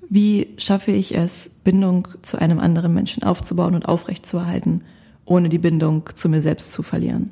wie 0.08 0.54
schaffe 0.56 0.92
ich 0.92 1.16
es, 1.16 1.50
Bindung 1.64 2.08
zu 2.22 2.40
einem 2.40 2.60
anderen 2.60 2.94
Menschen 2.94 3.24
aufzubauen 3.24 3.74
und 3.74 3.86
aufrechtzuerhalten, 3.86 4.84
ohne 5.24 5.48
die 5.48 5.58
Bindung 5.58 6.08
zu 6.14 6.28
mir 6.28 6.42
selbst 6.42 6.72
zu 6.72 6.82
verlieren? 6.82 7.30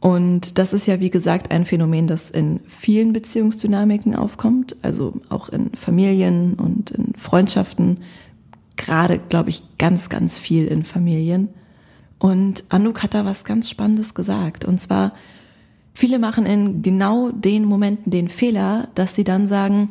Und 0.00 0.58
das 0.58 0.72
ist 0.72 0.86
ja, 0.86 1.00
wie 1.00 1.10
gesagt, 1.10 1.50
ein 1.50 1.64
Phänomen, 1.64 2.06
das 2.06 2.30
in 2.30 2.60
vielen 2.66 3.12
Beziehungsdynamiken 3.12 4.14
aufkommt, 4.14 4.76
also 4.82 5.20
auch 5.30 5.48
in 5.48 5.70
Familien 5.74 6.54
und 6.54 6.90
in 6.90 7.14
Freundschaften, 7.16 8.00
gerade, 8.76 9.18
glaube 9.18 9.50
ich, 9.50 9.62
ganz, 9.78 10.08
ganz 10.08 10.38
viel 10.38 10.66
in 10.66 10.84
Familien. 10.84 11.48
Und 12.18 12.64
Anouk 12.68 13.02
hat 13.02 13.14
da 13.14 13.24
was 13.24 13.44
ganz 13.44 13.70
Spannendes 13.70 14.14
gesagt. 14.14 14.64
Und 14.64 14.80
zwar, 14.80 15.12
viele 15.94 16.18
machen 16.18 16.46
in 16.46 16.82
genau 16.82 17.30
den 17.30 17.64
Momenten 17.64 18.10
den 18.10 18.28
Fehler, 18.28 18.88
dass 18.94 19.14
sie 19.14 19.24
dann 19.24 19.46
sagen, 19.46 19.90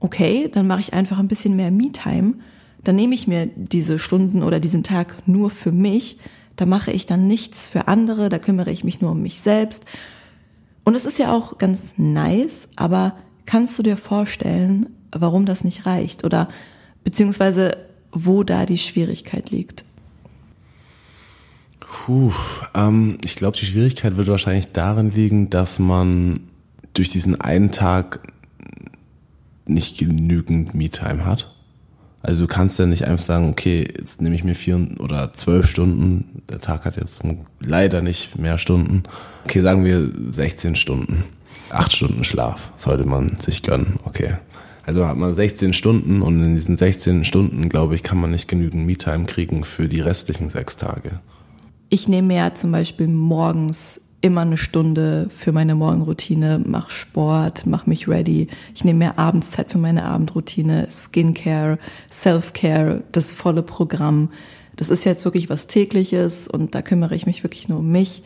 okay, 0.00 0.48
dann 0.52 0.66
mache 0.66 0.80
ich 0.80 0.92
einfach 0.92 1.18
ein 1.18 1.28
bisschen 1.28 1.56
mehr 1.56 1.70
Me-Time, 1.70 2.34
dann 2.84 2.96
nehme 2.96 3.14
ich 3.14 3.26
mir 3.26 3.46
diese 3.46 3.98
Stunden 3.98 4.42
oder 4.42 4.60
diesen 4.60 4.84
Tag 4.84 5.16
nur 5.26 5.50
für 5.50 5.72
mich 5.72 6.18
da 6.56 6.66
mache 6.66 6.90
ich 6.90 7.06
dann 7.06 7.28
nichts 7.28 7.68
für 7.68 7.88
andere, 7.88 8.28
da 8.28 8.38
kümmere 8.38 8.70
ich 8.70 8.84
mich 8.84 9.00
nur 9.00 9.12
um 9.12 9.22
mich 9.22 9.40
selbst. 9.40 9.84
Und 10.84 10.94
es 10.94 11.04
ist 11.04 11.18
ja 11.18 11.32
auch 11.32 11.58
ganz 11.58 11.94
nice, 11.96 12.68
aber 12.76 13.16
kannst 13.44 13.78
du 13.78 13.82
dir 13.82 13.96
vorstellen, 13.96 14.86
warum 15.12 15.46
das 15.46 15.64
nicht 15.64 15.86
reicht 15.86 16.24
oder 16.24 16.48
beziehungsweise 17.04 17.76
wo 18.12 18.42
da 18.42 18.66
die 18.66 18.78
Schwierigkeit 18.78 19.50
liegt? 19.50 19.84
Puh, 21.80 22.32
ähm, 22.74 23.18
ich 23.24 23.36
glaube, 23.36 23.56
die 23.56 23.66
Schwierigkeit 23.66 24.16
wird 24.16 24.28
wahrscheinlich 24.28 24.72
darin 24.72 25.10
liegen, 25.10 25.50
dass 25.50 25.78
man 25.78 26.40
durch 26.94 27.08
diesen 27.08 27.40
einen 27.40 27.72
Tag 27.72 28.32
nicht 29.66 29.98
genügend 29.98 30.74
Me-Time 30.74 31.24
hat. 31.24 31.55
Also 32.26 32.40
du 32.40 32.46
kannst 32.48 32.76
ja 32.80 32.86
nicht 32.86 33.04
einfach 33.04 33.24
sagen, 33.24 33.48
okay, 33.48 33.86
jetzt 33.96 34.20
nehme 34.20 34.34
ich 34.34 34.42
mir 34.42 34.56
vier 34.56 34.84
oder 34.98 35.32
zwölf 35.32 35.70
Stunden. 35.70 36.42
Der 36.50 36.60
Tag 36.60 36.84
hat 36.84 36.96
jetzt 36.96 37.22
leider 37.60 38.02
nicht 38.02 38.36
mehr 38.36 38.58
Stunden. 38.58 39.04
Okay, 39.44 39.62
sagen 39.62 39.84
wir 39.84 40.10
16 40.32 40.74
Stunden. 40.74 41.22
Acht 41.70 41.94
Stunden 41.94 42.24
Schlaf 42.24 42.72
sollte 42.74 43.04
man 43.04 43.38
sich 43.38 43.62
gönnen. 43.62 44.00
Okay. 44.02 44.34
Also 44.84 45.06
hat 45.06 45.16
man 45.16 45.36
16 45.36 45.72
Stunden 45.72 46.20
und 46.20 46.42
in 46.42 46.56
diesen 46.56 46.76
16 46.76 47.24
Stunden, 47.24 47.68
glaube 47.68 47.94
ich, 47.94 48.02
kann 48.02 48.18
man 48.18 48.32
nicht 48.32 48.48
genügend 48.48 48.86
Me-Time 48.86 49.26
kriegen 49.26 49.62
für 49.62 49.86
die 49.86 50.00
restlichen 50.00 50.48
sechs 50.48 50.76
Tage. 50.76 51.20
Ich 51.90 52.08
nehme 52.08 52.34
ja 52.34 52.54
zum 52.54 52.72
Beispiel 52.72 53.06
morgens 53.06 54.00
immer 54.26 54.42
eine 54.42 54.58
Stunde 54.58 55.28
für 55.36 55.52
meine 55.52 55.74
Morgenroutine, 55.74 56.60
mach 56.64 56.90
Sport, 56.90 57.66
mach 57.66 57.86
mich 57.86 58.08
ready. 58.08 58.48
Ich 58.74 58.84
nehme 58.84 58.98
mehr 58.98 59.18
Abendszeit 59.18 59.72
für 59.72 59.78
meine 59.78 60.04
Abendroutine, 60.04 60.88
Skincare, 60.90 61.78
Self-Care, 62.12 63.02
das 63.12 63.32
volle 63.32 63.62
Programm. 63.62 64.30
Das 64.76 64.90
ist 64.90 65.04
jetzt 65.04 65.24
wirklich 65.24 65.48
was 65.48 65.66
tägliches 65.66 66.48
und 66.48 66.74
da 66.74 66.82
kümmere 66.82 67.14
ich 67.14 67.26
mich 67.26 67.42
wirklich 67.42 67.68
nur 67.68 67.78
um 67.78 67.90
mich. 67.90 68.22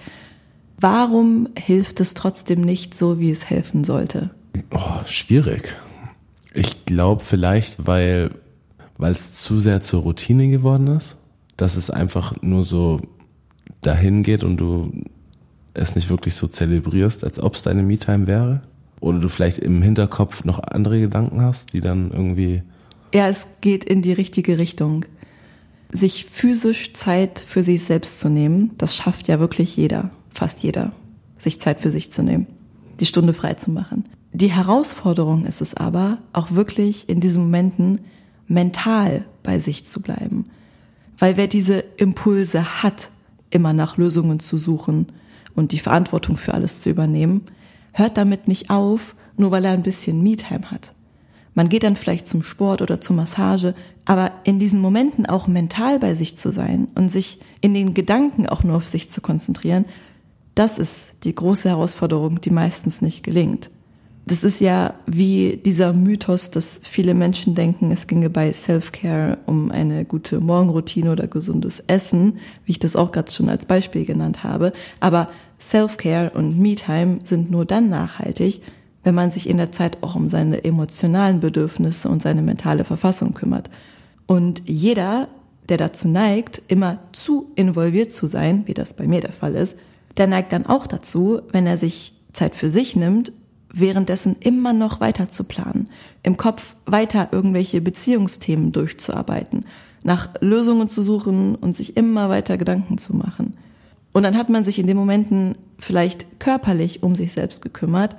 Warum 0.78 1.48
hilft 1.56 2.00
es 2.00 2.14
trotzdem 2.14 2.62
nicht 2.62 2.94
so, 2.94 3.18
wie 3.18 3.30
es 3.30 3.48
helfen 3.48 3.84
sollte? 3.84 4.30
Oh, 4.72 5.04
schwierig. 5.06 5.76
Ich 6.54 6.84
glaube 6.84 7.22
vielleicht, 7.22 7.86
weil 7.86 8.30
weil 9.00 9.12
es 9.12 9.32
zu 9.32 9.60
sehr 9.60 9.80
zur 9.80 10.02
Routine 10.02 10.48
geworden 10.48 10.88
ist, 10.88 11.16
dass 11.56 11.76
es 11.76 11.90
einfach 11.90 12.34
nur 12.42 12.64
so 12.64 13.00
dahin 13.80 14.22
geht 14.22 14.44
und 14.44 14.58
du 14.58 14.92
es 15.74 15.94
nicht 15.94 16.10
wirklich 16.10 16.34
so 16.34 16.46
zelebrierst, 16.46 17.24
als 17.24 17.40
ob 17.40 17.54
es 17.54 17.62
deine 17.62 17.82
Me-Time 17.82 18.26
wäre? 18.26 18.62
Oder 19.00 19.18
du 19.18 19.28
vielleicht 19.28 19.58
im 19.58 19.82
Hinterkopf 19.82 20.44
noch 20.44 20.58
andere 20.58 21.00
Gedanken 21.00 21.40
hast, 21.40 21.72
die 21.72 21.80
dann 21.80 22.10
irgendwie. 22.10 22.62
Ja, 23.14 23.28
es 23.28 23.46
geht 23.60 23.84
in 23.84 24.02
die 24.02 24.12
richtige 24.12 24.58
Richtung. 24.58 25.04
Sich 25.90 26.26
physisch 26.26 26.92
Zeit 26.92 27.42
für 27.44 27.62
sich 27.62 27.82
selbst 27.84 28.20
zu 28.20 28.28
nehmen, 28.28 28.72
das 28.78 28.94
schafft 28.94 29.26
ja 29.26 29.40
wirklich 29.40 29.76
jeder, 29.76 30.10
fast 30.32 30.60
jeder, 30.60 30.92
sich 31.38 31.60
Zeit 31.60 31.80
für 31.80 31.90
sich 31.90 32.12
zu 32.12 32.22
nehmen, 32.22 32.46
die 33.00 33.06
Stunde 33.06 33.32
frei 33.32 33.54
zu 33.54 33.72
machen. 33.72 34.04
Die 34.32 34.52
Herausforderung 34.52 35.46
ist 35.46 35.60
es 35.60 35.74
aber, 35.74 36.18
auch 36.32 36.52
wirklich 36.52 37.08
in 37.08 37.18
diesen 37.18 37.42
Momenten 37.42 38.02
mental 38.46 39.24
bei 39.42 39.58
sich 39.58 39.84
zu 39.86 40.00
bleiben. 40.00 40.44
Weil 41.18 41.36
wer 41.36 41.48
diese 41.48 41.84
Impulse 41.96 42.82
hat, 42.82 43.10
immer 43.50 43.72
nach 43.72 43.96
Lösungen 43.96 44.38
zu 44.38 44.56
suchen, 44.56 45.08
und 45.54 45.72
die 45.72 45.78
Verantwortung 45.78 46.36
für 46.36 46.54
alles 46.54 46.80
zu 46.80 46.90
übernehmen, 46.90 47.42
hört 47.92 48.16
damit 48.16 48.48
nicht 48.48 48.70
auf, 48.70 49.14
nur 49.36 49.50
weil 49.50 49.64
er 49.64 49.72
ein 49.72 49.82
bisschen 49.82 50.22
Me-Time 50.22 50.70
hat. 50.70 50.94
Man 51.54 51.68
geht 51.68 51.82
dann 51.82 51.96
vielleicht 51.96 52.28
zum 52.28 52.42
Sport 52.42 52.80
oder 52.80 53.00
zur 53.00 53.16
Massage, 53.16 53.74
aber 54.04 54.30
in 54.44 54.60
diesen 54.60 54.80
Momenten 54.80 55.26
auch 55.26 55.46
mental 55.46 55.98
bei 55.98 56.14
sich 56.14 56.36
zu 56.36 56.52
sein 56.52 56.88
und 56.94 57.10
sich 57.10 57.40
in 57.60 57.74
den 57.74 57.94
Gedanken 57.94 58.46
auch 58.46 58.62
nur 58.62 58.76
auf 58.76 58.88
sich 58.88 59.10
zu 59.10 59.20
konzentrieren, 59.20 59.84
das 60.54 60.78
ist 60.78 61.12
die 61.24 61.34
große 61.34 61.68
Herausforderung, 61.68 62.40
die 62.40 62.50
meistens 62.50 63.02
nicht 63.02 63.22
gelingt 63.22 63.70
das 64.30 64.44
ist 64.44 64.60
ja 64.60 64.94
wie 65.06 65.60
dieser 65.64 65.92
Mythos, 65.92 66.52
dass 66.52 66.80
viele 66.84 67.14
Menschen 67.14 67.56
denken, 67.56 67.90
es 67.90 68.06
ginge 68.06 68.30
bei 68.30 68.52
Self-Care 68.52 69.38
um 69.46 69.72
eine 69.72 70.04
gute 70.04 70.38
Morgenroutine 70.38 71.10
oder 71.10 71.26
gesundes 71.26 71.82
Essen, 71.88 72.38
wie 72.64 72.70
ich 72.70 72.78
das 72.78 72.94
auch 72.94 73.10
gerade 73.10 73.32
schon 73.32 73.48
als 73.48 73.66
Beispiel 73.66 74.04
genannt 74.04 74.44
habe. 74.44 74.72
Aber 75.00 75.28
Self-Care 75.58 76.30
und 76.30 76.60
Me-Time 76.60 77.18
sind 77.24 77.50
nur 77.50 77.64
dann 77.64 77.88
nachhaltig, 77.88 78.62
wenn 79.02 79.16
man 79.16 79.32
sich 79.32 79.48
in 79.48 79.56
der 79.56 79.72
Zeit 79.72 79.98
auch 80.00 80.14
um 80.14 80.28
seine 80.28 80.62
emotionalen 80.62 81.40
Bedürfnisse 81.40 82.08
und 82.08 82.22
seine 82.22 82.42
mentale 82.42 82.84
Verfassung 82.84 83.34
kümmert. 83.34 83.68
Und 84.28 84.62
jeder, 84.64 85.26
der 85.68 85.76
dazu 85.76 86.06
neigt, 86.06 86.62
immer 86.68 87.00
zu 87.10 87.50
involviert 87.56 88.12
zu 88.12 88.28
sein, 88.28 88.62
wie 88.66 88.74
das 88.74 88.94
bei 88.94 89.08
mir 89.08 89.22
der 89.22 89.32
Fall 89.32 89.56
ist, 89.56 89.76
der 90.18 90.28
neigt 90.28 90.52
dann 90.52 90.66
auch 90.66 90.86
dazu, 90.86 91.40
wenn 91.50 91.66
er 91.66 91.78
sich 91.78 92.14
Zeit 92.32 92.54
für 92.54 92.70
sich 92.70 92.94
nimmt, 92.94 93.32
währenddessen 93.72 94.36
immer 94.40 94.72
noch 94.72 95.00
weiter 95.00 95.30
zu 95.30 95.44
planen, 95.44 95.88
im 96.22 96.36
Kopf 96.36 96.74
weiter 96.86 97.28
irgendwelche 97.32 97.80
Beziehungsthemen 97.80 98.72
durchzuarbeiten, 98.72 99.64
nach 100.02 100.30
Lösungen 100.40 100.88
zu 100.88 101.02
suchen 101.02 101.54
und 101.54 101.76
sich 101.76 101.96
immer 101.96 102.28
weiter 102.28 102.56
Gedanken 102.56 102.98
zu 102.98 103.14
machen. 103.14 103.56
Und 104.12 104.24
dann 104.24 104.36
hat 104.36 104.48
man 104.48 104.64
sich 104.64 104.78
in 104.78 104.86
den 104.86 104.96
Momenten 104.96 105.56
vielleicht 105.78 106.40
körperlich 106.40 107.02
um 107.02 107.14
sich 107.14 107.32
selbst 107.32 107.62
gekümmert, 107.62 108.16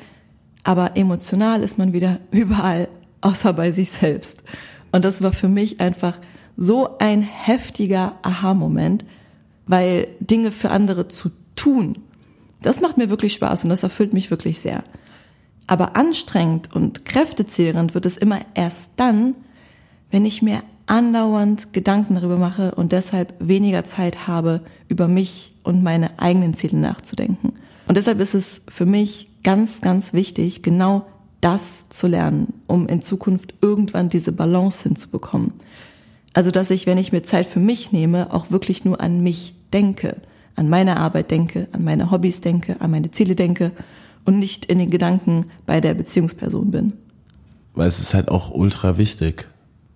aber 0.63 0.95
emotional 0.95 1.61
ist 1.61 1.77
man 1.77 1.93
wieder 1.93 2.19
überall, 2.31 2.87
außer 3.21 3.53
bei 3.53 3.71
sich 3.71 3.91
selbst. 3.91 4.43
Und 4.91 5.05
das 5.05 5.21
war 5.21 5.33
für 5.33 5.47
mich 5.47 5.79
einfach 5.79 6.17
so 6.57 6.97
ein 6.97 7.21
heftiger 7.21 8.15
Aha-Moment, 8.21 9.05
weil 9.67 10.07
Dinge 10.19 10.51
für 10.51 10.69
andere 10.71 11.07
zu 11.07 11.29
tun, 11.55 11.97
das 12.61 12.81
macht 12.81 12.97
mir 12.97 13.09
wirklich 13.09 13.33
Spaß 13.33 13.63
und 13.63 13.69
das 13.69 13.83
erfüllt 13.83 14.13
mich 14.13 14.29
wirklich 14.29 14.59
sehr. 14.59 14.83
Aber 15.67 15.95
anstrengend 15.95 16.73
und 16.73 17.05
kräftezehrend 17.05 17.93
wird 17.93 18.05
es 18.05 18.17
immer 18.17 18.39
erst 18.55 18.93
dann, 18.97 19.35
wenn 20.09 20.25
ich 20.25 20.41
mir 20.41 20.61
andauernd 20.85 21.71
Gedanken 21.71 22.15
darüber 22.15 22.37
mache 22.37 22.75
und 22.75 22.91
deshalb 22.91 23.33
weniger 23.39 23.85
Zeit 23.85 24.27
habe, 24.27 24.61
über 24.89 25.07
mich 25.07 25.53
und 25.63 25.83
meine 25.83 26.19
eigenen 26.19 26.53
Ziele 26.53 26.77
nachzudenken. 26.77 27.53
Und 27.87 27.97
deshalb 27.97 28.19
ist 28.19 28.33
es 28.33 28.61
für 28.67 28.85
mich 28.85 29.29
ganz, 29.43 29.81
ganz 29.81 30.13
wichtig, 30.13 30.61
genau 30.61 31.05
das 31.39 31.89
zu 31.89 32.07
lernen, 32.07 32.53
um 32.67 32.87
in 32.87 33.01
Zukunft 33.01 33.55
irgendwann 33.61 34.09
diese 34.09 34.31
Balance 34.31 34.83
hinzubekommen. 34.83 35.53
Also, 36.33 36.51
dass 36.51 36.69
ich, 36.69 36.87
wenn 36.87 36.97
ich 36.97 37.11
mir 37.11 37.23
Zeit 37.23 37.47
für 37.47 37.59
mich 37.59 37.91
nehme, 37.91 38.33
auch 38.33 38.51
wirklich 38.51 38.85
nur 38.85 39.01
an 39.01 39.21
mich 39.21 39.55
denke, 39.73 40.17
an 40.55 40.69
meine 40.69 40.97
Arbeit 40.97 41.31
denke, 41.31 41.67
an 41.71 41.83
meine 41.83 42.11
Hobbys 42.11 42.41
denke, 42.41 42.79
an 42.79 42.91
meine 42.91 43.11
Ziele 43.11 43.35
denke 43.35 43.71
und 44.25 44.39
nicht 44.39 44.65
in 44.65 44.79
den 44.79 44.89
Gedanken 44.89 45.45
bei 45.65 45.81
der 45.81 45.93
Beziehungsperson 45.93 46.71
bin. 46.71 46.93
Weil 47.73 47.87
es 47.87 47.99
ist 47.99 48.13
halt 48.13 48.29
auch 48.29 48.51
ultra 48.51 48.97
wichtig, 48.97 49.47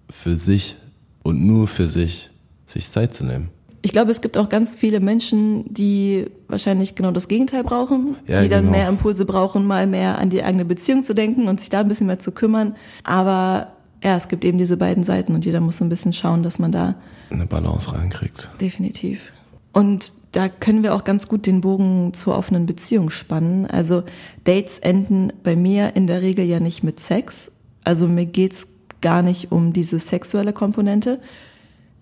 für 0.10 0.38
sich 0.38 0.78
und 1.24 1.46
nur 1.46 1.68
für 1.68 1.88
sich 1.88 2.30
sich 2.66 2.92
Zeit 2.92 3.14
zu 3.14 3.26
nehmen. 3.26 3.50
Ich 3.82 3.92
glaube, 3.92 4.10
es 4.10 4.22
gibt 4.22 4.36
auch 4.38 4.50
ganz 4.50 4.76
viele 4.76 5.00
Menschen, 5.00 5.72
die 5.72 6.26
wahrscheinlich 6.48 6.96
genau 6.96 7.12
das 7.12 7.28
Gegenteil 7.28 7.64
brauchen, 7.64 8.16
ja, 8.26 8.42
die 8.42 8.50
dann 8.50 8.66
genau. 8.66 8.78
mehr 8.78 8.90
Impulse 8.90 9.26
brauchen, 9.26 9.68
mal 9.68 9.86
mehr 9.86 10.18
an 10.18 10.32
die 10.32 10.42
eigene 10.42 10.66
Beziehung 10.66 11.04
zu 11.04 11.14
denken 11.14 11.48
und 11.48 11.60
sich 11.60 11.70
da 11.70 11.82
ein 11.82 11.88
bisschen 11.88 12.08
mehr 12.08 12.18
zu 12.18 12.32
kümmern. 12.32 12.76
Aber 13.04 13.74
ja, 14.04 14.18
es 14.18 14.28
gibt 14.28 14.44
eben 14.44 14.58
diese 14.58 14.78
beiden 14.78 15.04
Seiten 15.04 15.36
und 15.36 15.46
jeder 15.46 15.60
muss 15.60 15.78
so 15.78 15.86
ein 15.86 15.90
bisschen 15.90 16.14
schauen, 16.14 16.42
dass 16.42 16.58
man 16.58 16.72
da 16.72 16.96
eine 17.30 17.46
Balance 17.46 17.94
reinkriegt. 17.94 18.50
Definitiv. 18.60 19.32
Und 19.72 20.14
da 20.36 20.50
können 20.50 20.84
wir 20.84 20.94
auch 20.94 21.06
ganz 21.06 21.30
gut 21.30 21.46
den 21.46 21.62
Bogen 21.62 22.14
zur 22.14 22.38
offenen 22.38 22.66
Beziehung 22.66 23.10
spannen. 23.10 23.66
Also 23.66 24.04
Dates 24.44 24.80
enden 24.80 25.32
bei 25.44 25.56
mir 25.56 25.96
in 25.96 26.08
der 26.08 26.22
Regel 26.22 26.44
ja 26.44 26.60
nicht 26.60 26.84
mit 26.84 27.00
Sex. 27.00 27.52
Also 27.86 28.10
mir 28.10 28.26
geht's 28.26 28.68
gar 29.00 29.22
nicht 29.22 29.54
um 29.54 29.72
diese 29.72 29.98
sexuelle 29.98 30.52
Komponente. 30.52 31.22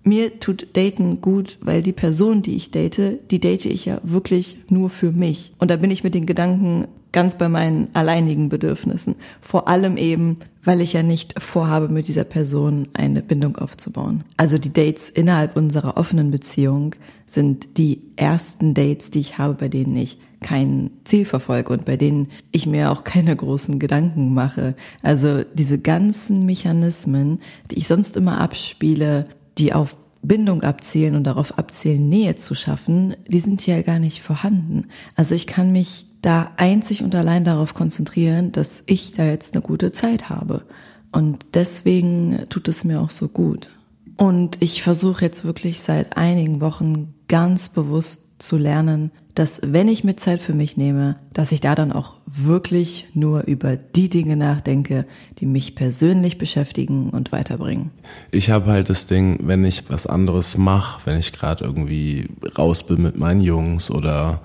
Mir 0.03 0.39
tut 0.39 0.75
Daten 0.75 1.21
gut, 1.21 1.59
weil 1.61 1.83
die 1.83 1.91
Person, 1.91 2.41
die 2.41 2.55
ich 2.55 2.71
date, 2.71 3.19
die 3.29 3.39
date 3.39 3.65
ich 3.65 3.85
ja 3.85 4.01
wirklich 4.01 4.57
nur 4.67 4.89
für 4.89 5.11
mich. 5.11 5.53
Und 5.59 5.69
da 5.69 5.75
bin 5.75 5.91
ich 5.91 6.03
mit 6.03 6.15
den 6.15 6.25
Gedanken 6.25 6.87
ganz 7.13 7.37
bei 7.37 7.47
meinen 7.47 7.87
alleinigen 7.93 8.49
Bedürfnissen. 8.49 9.15
Vor 9.39 9.69
allem 9.69 9.95
eben, 9.95 10.39
weil 10.65 10.81
ich 10.81 10.91
ja 10.91 11.03
nicht 11.03 11.41
vorhabe, 11.41 11.87
mit 11.87 12.09
dieser 12.09 12.25
Person 12.25 12.89
eine 12.93 13.21
Bindung 13.21 13.55
aufzubauen. 13.55 14.25
Also 14.35 14.57
die 14.57 14.73
Dates 14.73 15.09
innerhalb 15.09 15.55
unserer 15.55 15.95
offenen 15.95 16.31
Beziehung 16.31 16.95
sind 17.25 17.77
die 17.77 18.01
ersten 18.17 18.73
Dates, 18.73 19.11
die 19.11 19.19
ich 19.19 19.37
habe, 19.37 19.53
bei 19.53 19.69
denen 19.69 19.95
ich 19.95 20.17
kein 20.41 20.91
Ziel 21.05 21.25
verfolge 21.25 21.71
und 21.71 21.85
bei 21.85 21.95
denen 21.95 22.27
ich 22.51 22.65
mir 22.67 22.91
auch 22.91 23.05
keine 23.05 23.33
großen 23.33 23.79
Gedanken 23.79 24.33
mache. 24.33 24.75
Also 25.01 25.43
diese 25.53 25.79
ganzen 25.79 26.45
Mechanismen, 26.45 27.39
die 27.71 27.77
ich 27.77 27.87
sonst 27.87 28.17
immer 28.17 28.41
abspiele, 28.41 29.27
die 29.57 29.73
auf 29.73 29.95
Bindung 30.23 30.63
abzielen 30.63 31.15
und 31.15 31.25
darauf 31.25 31.57
abzielen, 31.57 32.09
Nähe 32.09 32.35
zu 32.35 32.55
schaffen, 32.55 33.15
die 33.27 33.39
sind 33.39 33.61
hier 33.61 33.83
gar 33.83 33.99
nicht 33.99 34.23
vorhanden. 34.23 34.87
Also 35.15 35.35
ich 35.35 35.45
kann 35.45 35.71
mich 35.71 36.05
da 36.21 36.51
einzig 36.57 37.03
und 37.03 37.13
allein 37.13 37.43
darauf 37.43 37.73
konzentrieren, 37.73 38.51
dass 38.51 38.83
ich 38.85 39.13
da 39.13 39.25
jetzt 39.25 39.53
eine 39.53 39.61
gute 39.61 39.91
Zeit 39.91 40.29
habe. 40.29 40.63
Und 41.11 41.45
deswegen 41.53 42.45
tut 42.49 42.67
es 42.69 42.83
mir 42.83 43.01
auch 43.01 43.11
so 43.11 43.27
gut. 43.27 43.69
Und 44.17 44.61
ich 44.61 44.81
versuche 44.81 45.25
jetzt 45.25 45.43
wirklich 45.43 45.81
seit 45.81 46.17
einigen 46.17 46.61
Wochen 46.61 47.13
ganz 47.27 47.69
bewusst 47.69 48.41
zu 48.41 48.57
lernen, 48.57 49.11
dass 49.35 49.59
wenn 49.63 49.87
ich 49.87 50.03
mir 50.03 50.15
Zeit 50.15 50.41
für 50.41 50.53
mich 50.53 50.77
nehme, 50.77 51.17
dass 51.33 51.51
ich 51.51 51.61
da 51.61 51.75
dann 51.75 51.91
auch 51.91 52.15
wirklich 52.35 53.07
nur 53.13 53.43
über 53.43 53.75
die 53.77 54.09
Dinge 54.09 54.35
nachdenke, 54.35 55.05
die 55.39 55.45
mich 55.45 55.75
persönlich 55.75 56.37
beschäftigen 56.37 57.09
und 57.11 57.31
weiterbringen. 57.31 57.91
Ich 58.31 58.49
habe 58.49 58.71
halt 58.71 58.89
das 58.89 59.05
Ding, 59.05 59.39
wenn 59.43 59.63
ich 59.63 59.89
was 59.89 60.07
anderes 60.07 60.57
mache, 60.57 61.01
wenn 61.05 61.19
ich 61.19 61.31
gerade 61.31 61.63
irgendwie 61.63 62.29
raus 62.57 62.85
bin 62.85 63.01
mit 63.01 63.17
meinen 63.17 63.41
Jungs 63.41 63.91
oder 63.91 64.41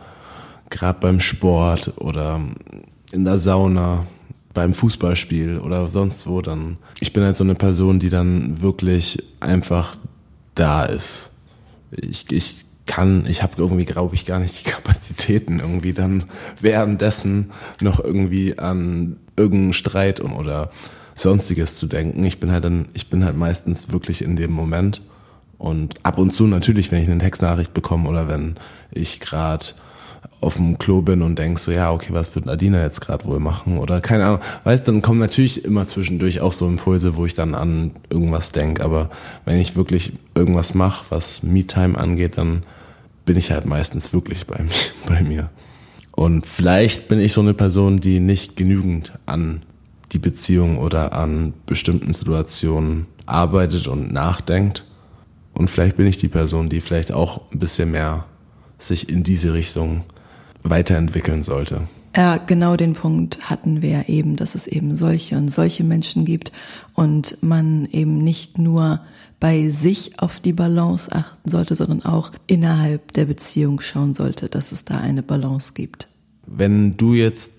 gerade 0.70 1.00
beim 1.00 1.20
Sport 1.20 1.94
oder 1.96 2.40
in 3.12 3.24
der 3.24 3.38
Sauna, 3.38 4.06
beim 4.52 4.74
Fußballspiel 4.74 5.58
oder 5.58 5.88
sonst 5.88 6.26
wo, 6.26 6.42
dann 6.42 6.76
ich 7.00 7.12
bin 7.12 7.22
halt 7.22 7.36
so 7.36 7.44
eine 7.44 7.54
Person, 7.54 8.00
die 8.00 8.10
dann 8.10 8.60
wirklich 8.60 9.22
einfach 9.40 9.96
da 10.54 10.84
ist. 10.84 11.30
Ich, 11.92 12.30
ich 12.30 12.64
kann, 12.88 13.24
ich 13.28 13.44
habe 13.44 13.52
irgendwie, 13.58 13.84
glaube 13.84 14.16
ich, 14.16 14.26
gar 14.26 14.40
nicht 14.40 14.58
die 14.58 14.70
Kapazitäten, 14.70 15.60
irgendwie 15.60 15.92
dann 15.92 16.24
währenddessen 16.60 17.52
noch 17.80 18.02
irgendwie 18.02 18.58
an 18.58 19.18
irgendeinen 19.36 19.72
Streit 19.74 20.20
oder 20.20 20.70
sonstiges 21.14 21.76
zu 21.76 21.86
denken. 21.86 22.24
Ich 22.24 22.40
bin 22.40 22.50
halt 22.50 22.64
dann, 22.64 22.88
ich 22.94 23.08
bin 23.08 23.24
halt 23.24 23.36
meistens 23.36 23.92
wirklich 23.92 24.22
in 24.22 24.34
dem 24.34 24.50
Moment. 24.50 25.02
Und 25.58 25.94
ab 26.04 26.18
und 26.18 26.32
zu 26.32 26.46
natürlich, 26.46 26.90
wenn 26.90 27.02
ich 27.02 27.08
eine 27.08 27.18
Textnachricht 27.18 27.74
bekomme 27.74 28.08
oder 28.08 28.28
wenn 28.28 28.56
ich 28.92 29.20
gerade 29.20 29.66
auf 30.40 30.56
dem 30.56 30.78
Klo 30.78 31.02
bin 31.02 31.22
und 31.22 31.38
denkst 31.38 31.62
so, 31.62 31.72
ja, 31.72 31.92
okay, 31.92 32.10
was 32.12 32.34
wird 32.34 32.46
Nadina 32.46 32.82
jetzt 32.82 33.00
gerade 33.00 33.24
wohl 33.24 33.40
machen? 33.40 33.78
Oder 33.78 34.00
keine 34.00 34.24
Ahnung. 34.24 34.40
Weißt, 34.64 34.86
dann 34.86 35.02
kommen 35.02 35.18
natürlich 35.18 35.64
immer 35.64 35.88
zwischendurch 35.88 36.40
auch 36.40 36.52
so 36.52 36.66
Impulse, 36.66 37.16
wo 37.16 37.26
ich 37.26 37.34
dann 37.34 37.54
an 37.54 37.90
irgendwas 38.08 38.52
denk. 38.52 38.80
Aber 38.80 39.10
wenn 39.44 39.58
ich 39.58 39.74
wirklich 39.74 40.12
irgendwas 40.36 40.74
mache, 40.74 41.06
was 41.08 41.42
Me-Time 41.42 41.98
angeht, 41.98 42.38
dann 42.38 42.62
bin 43.28 43.36
ich 43.36 43.50
halt 43.50 43.66
meistens 43.66 44.14
wirklich 44.14 44.46
bei, 44.46 44.64
bei 45.06 45.22
mir. 45.22 45.50
Und 46.12 46.46
vielleicht 46.46 47.08
bin 47.08 47.20
ich 47.20 47.34
so 47.34 47.42
eine 47.42 47.52
Person, 47.52 48.00
die 48.00 48.20
nicht 48.20 48.56
genügend 48.56 49.12
an 49.26 49.64
die 50.12 50.18
Beziehung 50.18 50.78
oder 50.78 51.12
an 51.12 51.52
bestimmten 51.66 52.14
Situationen 52.14 53.06
arbeitet 53.26 53.86
und 53.86 54.14
nachdenkt. 54.14 54.86
Und 55.52 55.68
vielleicht 55.68 55.98
bin 55.98 56.06
ich 56.06 56.16
die 56.16 56.28
Person, 56.28 56.70
die 56.70 56.80
vielleicht 56.80 57.12
auch 57.12 57.42
ein 57.52 57.58
bisschen 57.58 57.90
mehr 57.90 58.24
sich 58.78 59.10
in 59.10 59.24
diese 59.24 59.52
Richtung 59.52 60.04
weiterentwickeln 60.62 61.42
sollte. 61.42 61.82
Ja, 62.16 62.38
genau 62.38 62.76
den 62.76 62.94
Punkt 62.94 63.50
hatten 63.50 63.82
wir 63.82 63.90
ja 63.90 64.02
eben, 64.06 64.36
dass 64.36 64.54
es 64.54 64.66
eben 64.66 64.96
solche 64.96 65.36
und 65.36 65.50
solche 65.50 65.84
Menschen 65.84 66.24
gibt 66.24 66.50
und 66.94 67.36
man 67.42 67.84
eben 67.92 68.24
nicht 68.24 68.56
nur 68.56 69.00
bei 69.40 69.68
sich 69.70 70.18
auf 70.18 70.40
die 70.40 70.52
Balance 70.52 71.12
achten 71.12 71.50
sollte, 71.50 71.76
sondern 71.76 72.04
auch 72.04 72.32
innerhalb 72.46 73.12
der 73.12 73.24
Beziehung 73.24 73.80
schauen 73.80 74.14
sollte, 74.14 74.48
dass 74.48 74.72
es 74.72 74.84
da 74.84 74.98
eine 74.98 75.22
Balance 75.22 75.72
gibt. 75.74 76.08
Wenn 76.46 76.96
du 76.96 77.14
jetzt 77.14 77.52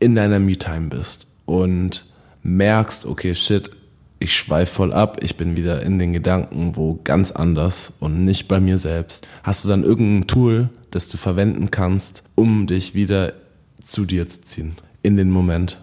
in 0.00 0.14
deiner 0.14 0.38
Me-Time 0.38 0.88
bist 0.88 1.26
und 1.44 2.06
merkst, 2.42 3.04
okay, 3.04 3.34
shit, 3.34 3.70
ich 4.20 4.34
schweife 4.34 4.74
voll 4.74 4.92
ab, 4.92 5.18
ich 5.22 5.36
bin 5.36 5.56
wieder 5.56 5.82
in 5.82 5.98
den 5.98 6.12
Gedanken 6.12 6.76
wo 6.76 6.98
ganz 7.04 7.30
anders 7.30 7.92
und 8.00 8.24
nicht 8.24 8.48
bei 8.48 8.60
mir 8.60 8.78
selbst. 8.78 9.28
Hast 9.42 9.64
du 9.64 9.68
dann 9.68 9.84
irgendein 9.84 10.26
Tool, 10.26 10.70
das 10.90 11.08
du 11.08 11.18
verwenden 11.18 11.70
kannst, 11.70 12.22
um 12.34 12.66
dich 12.66 12.94
wieder 12.94 13.34
zu 13.82 14.04
dir 14.04 14.26
zu 14.28 14.42
ziehen, 14.42 14.72
in 15.02 15.16
den 15.16 15.30
Moment? 15.30 15.80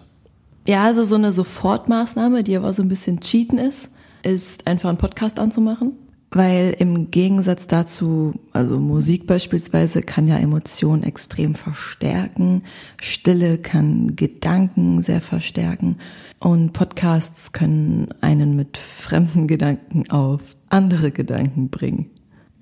Ja, 0.66 0.84
also 0.84 1.04
so 1.04 1.14
eine 1.14 1.32
Sofortmaßnahme, 1.32 2.42
die 2.42 2.56
aber 2.56 2.72
so 2.72 2.82
ein 2.82 2.88
bisschen 2.88 3.20
cheaten 3.20 3.58
ist, 3.58 3.88
ist 4.26 4.66
einfach 4.66 4.88
einen 4.88 4.98
Podcast 4.98 5.38
anzumachen. 5.38 5.92
Weil 6.30 6.74
im 6.78 7.12
Gegensatz 7.12 7.68
dazu, 7.68 8.34
also 8.52 8.80
Musik 8.80 9.26
beispielsweise 9.28 10.02
kann 10.02 10.26
ja 10.26 10.36
Emotionen 10.36 11.04
extrem 11.04 11.54
verstärken, 11.54 12.62
Stille 13.00 13.58
kann 13.58 14.16
Gedanken 14.16 15.02
sehr 15.02 15.20
verstärken 15.20 15.98
und 16.40 16.72
Podcasts 16.72 17.52
können 17.52 18.08
einen 18.20 18.56
mit 18.56 18.76
fremden 18.76 19.46
Gedanken 19.46 20.10
auf 20.10 20.40
andere 20.68 21.12
Gedanken 21.12 21.68
bringen. 21.68 22.10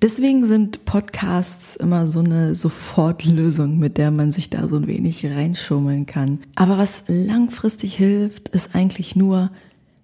Deswegen 0.01 0.45
sind 0.45 0.85
Podcasts 0.85 1.75
immer 1.75 2.05
so 2.05 2.19
eine 2.19 2.53
Sofortlösung, 2.53 3.79
mit 3.79 3.97
der 3.97 4.11
man 4.11 4.31
sich 4.31 4.51
da 4.51 4.67
so 4.67 4.75
ein 4.75 4.87
wenig 4.87 5.25
reinschummeln 5.25 6.05
kann. 6.05 6.39
Aber 6.53 6.77
was 6.77 7.05
langfristig 7.07 7.95
hilft, 7.95 8.49
ist 8.49 8.75
eigentlich 8.75 9.15
nur, 9.15 9.49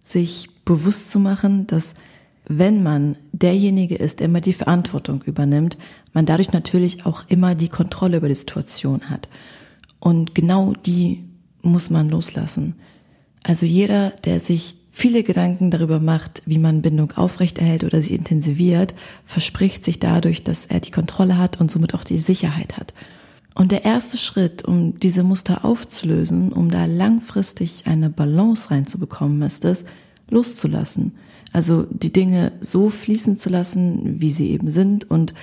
sich 0.04 0.50
bewusst 0.72 1.12
zu 1.12 1.20
machen, 1.20 1.68
dass 1.68 1.94
wenn 2.48 2.84
man 2.84 3.18
derjenige 3.32 3.96
ist, 3.96 4.20
der 4.20 4.26
immer 4.26 4.42
die 4.42 4.54
Verantwortung 4.54 5.22
übernimmt, 5.24 5.78
man 6.14 6.26
dadurch 6.26 6.52
natürlich 6.52 7.06
auch 7.06 7.24
immer 7.28 7.56
die 7.56 7.70
Kontrolle 7.70 8.18
über 8.18 8.30
die 8.30 8.36
Situation 8.36 9.10
hat. 9.10 9.30
Und 10.00 10.34
genau 10.36 10.74
die 10.74 11.26
muss 11.62 11.90
man 11.90 12.10
loslassen. 12.10 12.76
Also 13.44 13.66
jeder, 13.66 14.12
der 14.26 14.40
sich 14.40 14.78
viele 14.92 15.24
Gedanken 15.24 15.72
darüber 15.72 16.00
macht, 16.00 16.42
wie 16.46 16.58
man 16.58 16.82
Bindung 16.82 17.12
aufrechterhält 17.14 17.84
oder 17.84 18.02
sie 18.02 18.16
intensiviert, 18.16 18.94
verspricht 19.26 19.86
sich 19.86 20.00
dadurch, 20.00 20.44
dass 20.44 20.66
er 20.66 20.80
die 20.80 20.92
Kontrolle 20.92 21.38
hat 21.38 21.62
und 21.62 21.72
somit 21.72 21.94
auch 21.94 22.04
die 22.04 22.20
Sicherheit 22.20 22.78
hat. 22.78 22.94
Und 23.54 23.72
der 23.72 23.86
erste 23.86 24.18
Schritt, 24.18 24.64
um 24.64 25.00
diese 25.00 25.24
Muster 25.24 25.66
aufzulösen, 25.66 26.52
um 26.52 26.72
da 26.72 26.86
langfristig 26.86 27.84
eine 27.86 28.10
Balance 28.10 28.72
reinzubekommen, 28.72 29.42
ist 29.42 29.66
es, 29.66 29.84
loszulassen. 30.32 31.14
Also 31.54 31.86
die 31.90 32.12
Dinge 32.12 32.54
so 32.60 32.90
fließen 32.90 33.38
zu 33.38 33.50
lassen, 33.50 34.20
wie 34.20 34.32
sie 34.32 34.50
eben 34.50 34.72
sind 34.72 35.10
und 35.12 35.36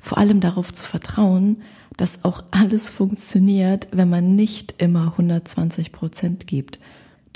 vor 0.00 0.16
allem 0.16 0.40
darauf 0.40 0.72
zu 0.72 0.84
vertrauen, 0.84 1.58
dass 1.98 2.24
auch 2.24 2.44
alles 2.52 2.88
funktioniert, 2.88 3.88
wenn 3.92 4.08
man 4.08 4.34
nicht 4.34 4.76
immer 4.78 5.12
120 5.12 5.92
Prozent 5.92 6.46
gibt 6.46 6.78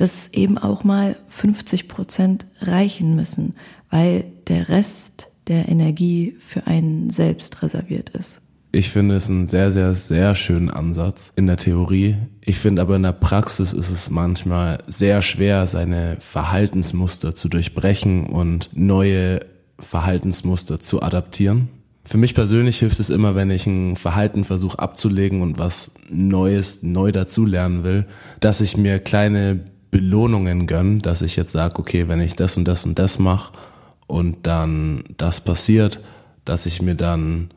dass 0.01 0.29
eben 0.29 0.57
auch 0.57 0.83
mal 0.83 1.15
50 1.29 1.87
Prozent 1.87 2.47
reichen 2.63 3.17
müssen, 3.17 3.55
weil 3.91 4.25
der 4.49 4.71
Rest 4.71 5.29
der 5.47 5.69
Energie 5.69 6.39
für 6.41 6.67
einen 6.67 7.11
selbst 7.11 7.63
reserviert 7.63 8.09
ist. 8.09 8.41
Ich 8.73 8.91
finde 8.91 9.17
es 9.17 9.29
einen 9.29 9.49
sehr, 9.49 9.73
sehr, 9.73 9.95
sehr 9.95 10.37
schönen 10.37 10.71
Ansatz 10.71 11.33
in 11.35 11.49
der 11.49 11.57
Theorie. 11.57 12.17
Ich 12.41 12.59
finde 12.59 12.83
aber 12.83 12.95
in 12.95 13.03
der 13.03 13.13
Praxis 13.13 13.73
ist 13.73 13.91
es 13.91 14.11
manchmal 14.11 14.79
sehr 14.87 15.23
schwer, 15.23 15.67
seine 15.67 16.19
Verhaltensmuster 16.21 17.35
zu 17.35 17.49
durchbrechen 17.49 18.27
und 18.27 18.71
neue 18.73 19.41
Verhaltensmuster 19.81 20.79
zu 20.79 21.03
adaptieren. 21.03 21.69
Für 22.05 22.17
mich 22.17 22.35
persönlich 22.35 22.79
hilft 22.79 23.01
es 23.01 23.11
immer, 23.11 23.35
wenn 23.35 23.51
ich 23.51 23.67
ein 23.67 23.97
Verhalten 23.97 24.45
versuche 24.45 24.79
abzulegen 24.79 25.43
und 25.43 25.59
was 25.59 25.91
Neues 26.09 26.83
neu 26.83 27.11
dazulernen 27.11 27.83
will, 27.83 28.07
dass 28.39 28.61
ich 28.61 28.77
mir 28.77 29.01
kleine 29.01 29.61
Belohnungen 29.91 30.69
gönnen, 30.69 31.03
dass 31.03 31.23
ich 31.23 31.35
jetzt 31.35 31.53
sage, 31.53 31.79
okay, 31.81 32.07
wenn 32.07 32.21
ich 32.21 32.37
das 32.37 32.57
und 32.57 32.67
das 32.67 32.85
und 32.85 33.01
das 33.01 33.19
mache 33.19 33.53
und 34.07 34.47
dann 34.47 35.03
das 35.17 35.41
passiert, 35.41 36.01
dass 36.45 36.67
ich 36.67 36.81
mir 36.81 36.95
dann 36.95 37.51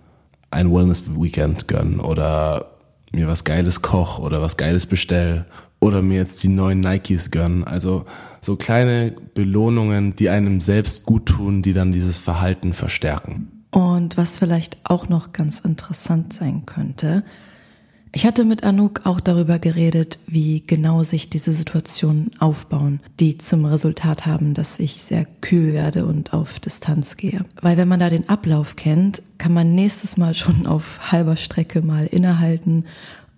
ein 0.53 0.73
Wellness-Weekend 0.73 1.67
gönn 1.67 1.99
oder 1.99 2.71
mir 3.11 3.27
was 3.27 3.43
Geiles 3.43 3.81
koch 3.81 4.19
oder 4.19 4.41
was 4.41 4.57
Geiles 4.57 4.85
bestell 4.85 5.45
oder 5.79 6.01
mir 6.01 6.17
jetzt 6.17 6.43
die 6.43 6.49
neuen 6.49 6.79
Nikes 6.79 7.29
gönnen. 7.31 7.63
Also 7.63 8.05
so 8.41 8.55
kleine 8.55 9.13
Belohnungen, 9.33 10.15
die 10.15 10.29
einem 10.29 10.61
selbst 10.61 11.05
gut 11.05 11.27
tun, 11.27 11.61
die 11.61 11.73
dann 11.73 11.91
dieses 11.91 12.17
Verhalten 12.17 12.73
verstärken. 12.73 13.65
Und 13.71 14.17
was 14.17 14.39
vielleicht 14.39 14.77
auch 14.83 15.09
noch 15.09 15.33
ganz 15.33 15.59
interessant 15.59 16.33
sein 16.33 16.65
könnte, 16.65 17.23
ich 18.15 18.28
hatte 18.28 18.45
mit 18.45 18.63
Anouk 18.63 19.02
auch 19.06 19.19
darüber 19.19 19.58
geredet, 19.58 20.19
wie 20.28 20.63
genau 20.65 21.04
sich 21.04 21.32
diese 21.32 21.52
Situationen 21.52 22.32
aufbauen, 22.39 22.99
die 23.19 23.39
zum 23.39 23.65
Resultat 23.65 24.28
haben, 24.28 24.54
dass 24.54 24.80
ich 24.80 25.02
sehr 25.02 25.26
kühl 25.26 25.73
werde 25.73 26.06
und 26.06 26.32
auf 26.32 26.60
Distanz 26.60 27.17
gehe. 27.17 27.43
Weil 27.60 27.76
wenn 27.78 27.88
man 27.88 27.99
da 27.99 28.12
den 28.12 28.30
Ablauf 28.30 28.76
kennt, 28.76 29.23
kann 29.39 29.52
man 29.52 29.73
nächstes 29.73 30.15
Mal 30.15 30.36
schon 30.36 30.67
auf 30.67 31.12
halber 31.12 31.38
Strecke 31.38 31.82
mal 31.82 32.06
innehalten 32.06 32.86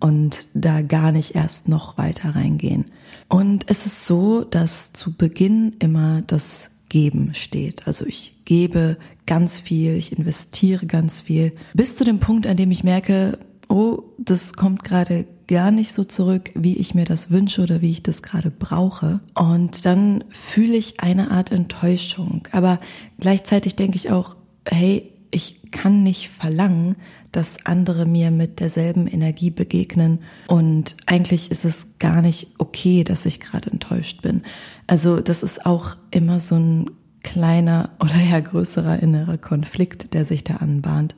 und 0.01 0.45
da 0.53 0.81
gar 0.81 1.13
nicht 1.13 1.35
erst 1.35 1.69
noch 1.69 1.97
weiter 1.97 2.35
reingehen. 2.35 2.85
Und 3.29 3.63
es 3.67 3.85
ist 3.85 4.05
so, 4.05 4.43
dass 4.43 4.91
zu 4.91 5.13
Beginn 5.13 5.77
immer 5.79 6.21
das 6.21 6.69
Geben 6.89 7.33
steht. 7.33 7.87
Also 7.87 8.05
ich 8.05 8.35
gebe 8.43 8.97
ganz 9.25 9.59
viel, 9.59 9.95
ich 9.95 10.15
investiere 10.15 10.85
ganz 10.85 11.21
viel, 11.21 11.53
bis 11.73 11.95
zu 11.95 12.03
dem 12.03 12.19
Punkt, 12.19 12.45
an 12.45 12.57
dem 12.57 12.71
ich 12.71 12.83
merke, 12.83 13.39
oh, 13.69 14.03
das 14.17 14.53
kommt 14.53 14.83
gerade 14.83 15.25
gar 15.47 15.71
nicht 15.71 15.93
so 15.93 16.03
zurück, 16.03 16.51
wie 16.55 16.77
ich 16.77 16.95
mir 16.95 17.05
das 17.05 17.29
wünsche 17.29 17.61
oder 17.61 17.81
wie 17.81 17.91
ich 17.91 18.03
das 18.03 18.23
gerade 18.23 18.51
brauche. 18.51 19.19
Und 19.35 19.85
dann 19.85 20.23
fühle 20.29 20.75
ich 20.75 20.99
eine 20.99 21.31
Art 21.31 21.51
Enttäuschung. 21.51 22.47
Aber 22.51 22.79
gleichzeitig 23.19 23.75
denke 23.75 23.97
ich 23.97 24.11
auch, 24.11 24.35
hey, 24.67 25.11
ich 25.31 25.71
kann 25.71 26.03
nicht 26.03 26.29
verlangen, 26.29 26.95
dass 27.31 27.65
andere 27.65 28.05
mir 28.05 28.31
mit 28.31 28.61
derselben 28.61 29.07
Energie 29.07 29.49
begegnen. 29.49 30.19
Und 30.47 30.95
eigentlich 31.05 31.51
ist 31.51 31.65
es 31.65 31.87
gar 31.99 32.21
nicht 32.21 32.53
okay, 32.57 33.03
dass 33.03 33.25
ich 33.25 33.41
gerade 33.41 33.69
enttäuscht 33.69 34.21
bin. 34.21 34.43
Also 34.87 35.19
das 35.19 35.43
ist 35.43 35.65
auch 35.65 35.97
immer 36.11 36.39
so 36.39 36.55
ein 36.55 36.89
kleiner 37.23 37.89
oder 37.99 38.15
ja 38.15 38.39
größerer 38.39 39.01
innerer 39.01 39.37
Konflikt, 39.37 40.13
der 40.13 40.23
sich 40.23 40.43
da 40.45 40.57
anbahnt. 40.57 41.15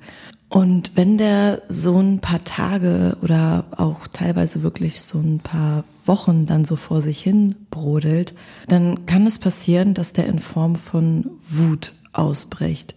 Und 0.49 0.91
wenn 0.95 1.17
der 1.17 1.61
so 1.67 1.99
ein 1.99 2.19
paar 2.19 2.43
Tage 2.43 3.17
oder 3.21 3.65
auch 3.75 4.07
teilweise 4.07 4.63
wirklich 4.63 5.01
so 5.01 5.19
ein 5.19 5.39
paar 5.39 5.83
Wochen 6.05 6.45
dann 6.45 6.63
so 6.63 6.77
vor 6.77 7.01
sich 7.01 7.21
hin 7.21 7.55
brodelt, 7.69 8.33
dann 8.67 9.05
kann 9.05 9.27
es 9.27 9.39
passieren, 9.39 9.93
dass 9.93 10.13
der 10.13 10.27
in 10.27 10.39
Form 10.39 10.77
von 10.77 11.29
Wut 11.49 11.93
ausbricht. 12.13 12.95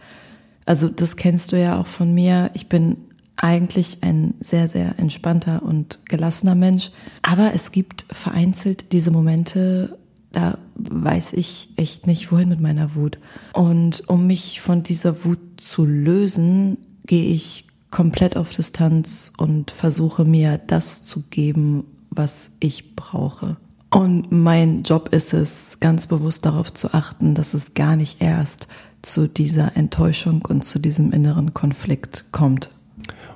Also 0.65 0.89
das 0.89 1.17
kennst 1.17 1.51
du 1.51 1.61
ja 1.61 1.81
auch 1.81 1.89
von 1.89 2.15
mir. 2.15 2.51
Ich 2.55 2.69
bin 2.69 2.99
eigentlich 3.37 3.99
ein 4.03 4.35
sehr, 4.41 4.69
sehr 4.69 4.99
entspannter 4.99 5.63
und 5.63 6.01
gelassener 6.05 6.55
Mensch. 6.55 6.91
Aber 7.23 7.53
es 7.55 7.73
gibt 7.73 8.05
vereinzelt 8.13 8.93
diese 8.93 9.11
Momente, 9.11 9.99
da 10.31 10.59
weiß 10.77 11.33
ich 11.33 11.71
echt 11.77 12.07
nicht, 12.07 12.31
wohin 12.31 12.49
mit 12.49 12.61
meiner 12.61 12.95
Wut. 12.95 13.19
Und 13.53 14.09
um 14.09 14.27
mich 14.29 14.61
von 14.61 14.85
dieser 14.85 15.25
Wut 15.25 15.39
zu 15.57 15.85
lösen, 15.85 16.79
gehe 17.11 17.35
ich 17.35 17.65
komplett 17.91 18.37
auf 18.37 18.51
Distanz 18.51 19.33
und 19.37 19.73
versuche 19.73 20.25
mir 20.25 20.59
das 20.59 21.05
zu 21.05 21.23
geben, 21.29 21.83
was 22.09 22.53
ich 22.61 22.95
brauche. 22.95 23.57
Und 23.91 24.31
mein 24.31 24.85
Job 24.85 25.09
ist 25.09 25.33
es, 25.33 25.81
ganz 25.81 26.07
bewusst 26.07 26.47
darauf 26.47 26.73
zu 26.73 26.95
achten, 26.95 27.35
dass 27.35 27.53
es 27.53 27.75
gar 27.75 27.97
nicht 27.97 28.23
erst 28.23 28.69
zu 29.03 29.27
dieser 29.27 29.77
Enttäuschung 29.77 30.45
und 30.49 30.65
zu 30.65 30.79
diesem 30.79 31.11
inneren 31.11 31.53
Konflikt 31.53 32.27
kommt. 32.31 32.71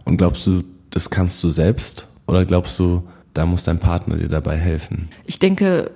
Und 0.04 0.18
glaubst 0.18 0.46
du, 0.46 0.62
das 0.90 1.10
kannst 1.10 1.42
du 1.42 1.50
selbst 1.50 2.06
oder 2.28 2.44
glaubst 2.44 2.78
du, 2.78 3.02
da 3.32 3.44
muss 3.44 3.64
dein 3.64 3.80
Partner 3.80 4.18
dir 4.18 4.28
dabei 4.28 4.56
helfen? 4.56 5.08
Ich 5.24 5.40
denke, 5.40 5.90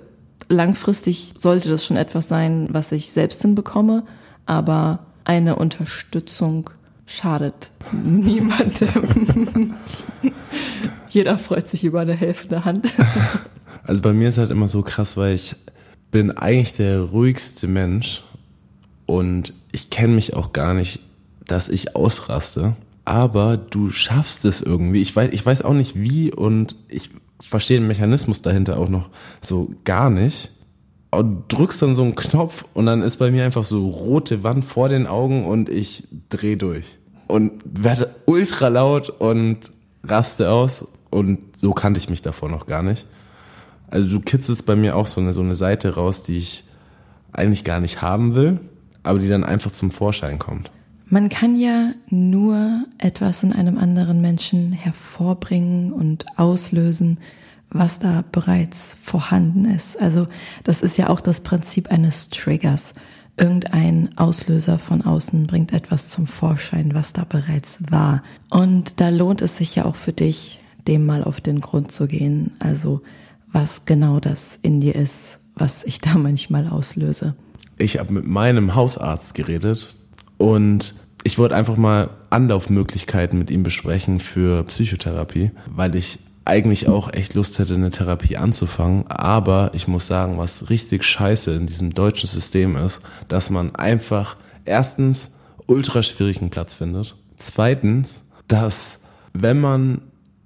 langfristig 0.49 1.33
sollte 1.39 1.69
das 1.69 1.85
schon 1.85 1.95
etwas 1.95 2.27
sein, 2.27 2.67
was 2.71 2.91
ich 2.91 3.13
selbst 3.13 3.41
hinbekomme, 3.41 4.03
aber 4.45 5.05
eine 5.23 5.55
Unterstützung 5.55 6.71
schadet 7.09 7.71
niemandem. 7.91 9.73
Jeder 11.09 11.37
freut 11.37 11.67
sich 11.67 11.83
über 11.83 12.01
eine 12.01 12.13
helfende 12.13 12.63
Hand. 12.65 12.93
Also 13.81 14.01
bei 14.01 14.13
mir 14.13 14.29
ist 14.29 14.37
halt 14.37 14.51
immer 14.51 14.67
so 14.67 14.83
krass, 14.83 15.17
weil 15.17 15.33
ich 15.33 15.55
bin 16.11 16.29
eigentlich 16.29 16.73
der 16.73 16.99
ruhigste 16.99 17.65
Mensch 17.65 18.23
und 19.07 19.55
ich 19.71 19.89
kenne 19.89 20.13
mich 20.13 20.35
auch 20.35 20.53
gar 20.53 20.75
nicht, 20.75 20.99
dass 21.47 21.69
ich 21.69 21.95
ausraste. 21.95 22.75
Aber 23.05 23.57
du 23.57 23.89
schaffst 23.89 24.45
es 24.45 24.61
irgendwie. 24.61 25.01
Ich 25.01 25.15
weiß, 25.15 25.29
ich 25.31 25.43
weiß 25.43 25.63
auch 25.63 25.73
nicht 25.73 25.99
wie 25.99 26.31
und 26.31 26.75
ich 26.87 27.09
verstehe 27.39 27.79
den 27.79 27.87
Mechanismus 27.87 28.43
dahinter 28.43 28.77
auch 28.77 28.89
noch 28.89 29.09
so 29.41 29.71
gar 29.85 30.11
nicht. 30.11 30.51
Und 31.09 31.45
drückst 31.47 31.81
dann 31.81 31.95
so 31.95 32.03
einen 32.03 32.15
Knopf 32.15 32.65
und 32.75 32.85
dann 32.85 33.01
ist 33.01 33.17
bei 33.17 33.31
mir 33.31 33.43
einfach 33.43 33.63
so 33.63 33.87
rote 33.87 34.43
Wand 34.43 34.65
vor 34.65 34.89
den 34.89 35.07
Augen 35.07 35.45
und 35.45 35.67
ich 35.67 36.03
dreh 36.29 36.57
durch 36.57 36.98
und 37.29 37.61
werde 37.63 38.15
ultra 38.25 38.67
laut 38.67 39.09
und 39.09 39.71
raste 40.03 40.49
aus 40.49 40.85
und 41.11 41.39
so 41.55 41.73
kannte 41.73 41.99
ich 41.99 42.09
mich 42.09 42.21
davor 42.21 42.49
noch 42.49 42.65
gar 42.65 42.81
nicht. 42.83 43.05
Also 43.87 44.09
du 44.09 44.19
kitzelst 44.19 44.65
bei 44.65 44.75
mir 44.75 44.95
auch 44.95 45.07
so 45.07 45.21
eine, 45.21 45.31
so 45.31 45.41
eine 45.41 45.55
Seite 45.55 45.95
raus, 45.95 46.23
die 46.23 46.37
ich 46.37 46.63
eigentlich 47.31 47.63
gar 47.63 47.79
nicht 47.79 48.01
haben 48.01 48.33
will, 48.33 48.59
aber 49.03 49.19
die 49.19 49.27
dann 49.27 49.43
einfach 49.43 49.71
zum 49.71 49.91
Vorschein 49.91 50.39
kommt. 50.39 50.71
Man 51.05 51.29
kann 51.29 51.55
ja 51.55 51.91
nur 52.09 52.83
etwas 52.97 53.43
in 53.43 53.53
einem 53.53 53.77
anderen 53.77 54.21
Menschen 54.21 54.73
hervorbringen 54.73 55.91
und 55.93 56.25
auslösen, 56.37 57.19
was 57.69 57.99
da 57.99 58.23
bereits 58.31 58.97
vorhanden 59.03 59.65
ist. 59.65 60.01
Also 60.01 60.27
das 60.63 60.81
ist 60.81 60.97
ja 60.97 61.09
auch 61.09 61.21
das 61.21 61.41
Prinzip 61.41 61.91
eines 61.91 62.29
Triggers 62.29 62.93
irgendein 63.39 64.09
Auslöser 64.17 64.79
von 64.79 65.01
außen 65.01 65.47
bringt 65.47 65.73
etwas 65.73 66.09
zum 66.09 66.27
Vorschein, 66.27 66.93
was 66.93 67.13
da 67.13 67.23
bereits 67.23 67.79
war. 67.89 68.23
Und 68.49 68.99
da 68.99 69.09
lohnt 69.09 69.41
es 69.41 69.57
sich 69.57 69.75
ja 69.75 69.85
auch 69.85 69.95
für 69.95 70.13
dich, 70.13 70.59
dem 70.87 71.05
mal 71.05 71.23
auf 71.23 71.41
den 71.41 71.61
Grund 71.61 71.91
zu 71.91 72.07
gehen. 72.07 72.51
Also 72.59 73.01
was 73.51 73.85
genau 73.85 74.19
das 74.19 74.59
in 74.61 74.81
dir 74.81 74.95
ist, 74.95 75.39
was 75.55 75.83
ich 75.83 75.99
da 75.99 76.13
manchmal 76.17 76.67
auslöse. 76.67 77.35
Ich 77.77 77.99
habe 77.99 78.13
mit 78.13 78.27
meinem 78.27 78.75
Hausarzt 78.75 79.33
geredet 79.33 79.97
und 80.37 80.95
ich 81.23 81.37
wollte 81.37 81.55
einfach 81.55 81.77
mal 81.77 82.09
Anlaufmöglichkeiten 82.29 83.37
mit 83.37 83.51
ihm 83.51 83.63
besprechen 83.63 84.19
für 84.19 84.63
Psychotherapie, 84.63 85.51
weil 85.67 85.95
ich 85.95 86.19
eigentlich 86.49 86.89
auch 86.89 87.13
echt 87.13 87.35
Lust 87.35 87.59
hätte, 87.59 87.75
eine 87.75 87.91
Therapie 87.91 88.35
anzufangen. 88.35 89.05
Aber 89.07 89.71
ich 89.73 89.87
muss 89.87 90.07
sagen, 90.07 90.37
was 90.37 90.69
richtig 90.69 91.03
scheiße 91.03 91.53
in 91.53 91.67
diesem 91.67 91.93
deutschen 91.93 92.27
System 92.27 92.75
ist, 92.75 93.01
dass 93.27 93.49
man 93.49 93.75
einfach 93.75 94.35
erstens 94.65 95.31
ultra 95.67 96.01
schwierigen 96.01 96.49
Platz 96.49 96.73
findet. 96.73 97.15
Zweitens, 97.37 98.25
dass 98.47 99.01
wenn 99.33 99.61
man 99.61 100.01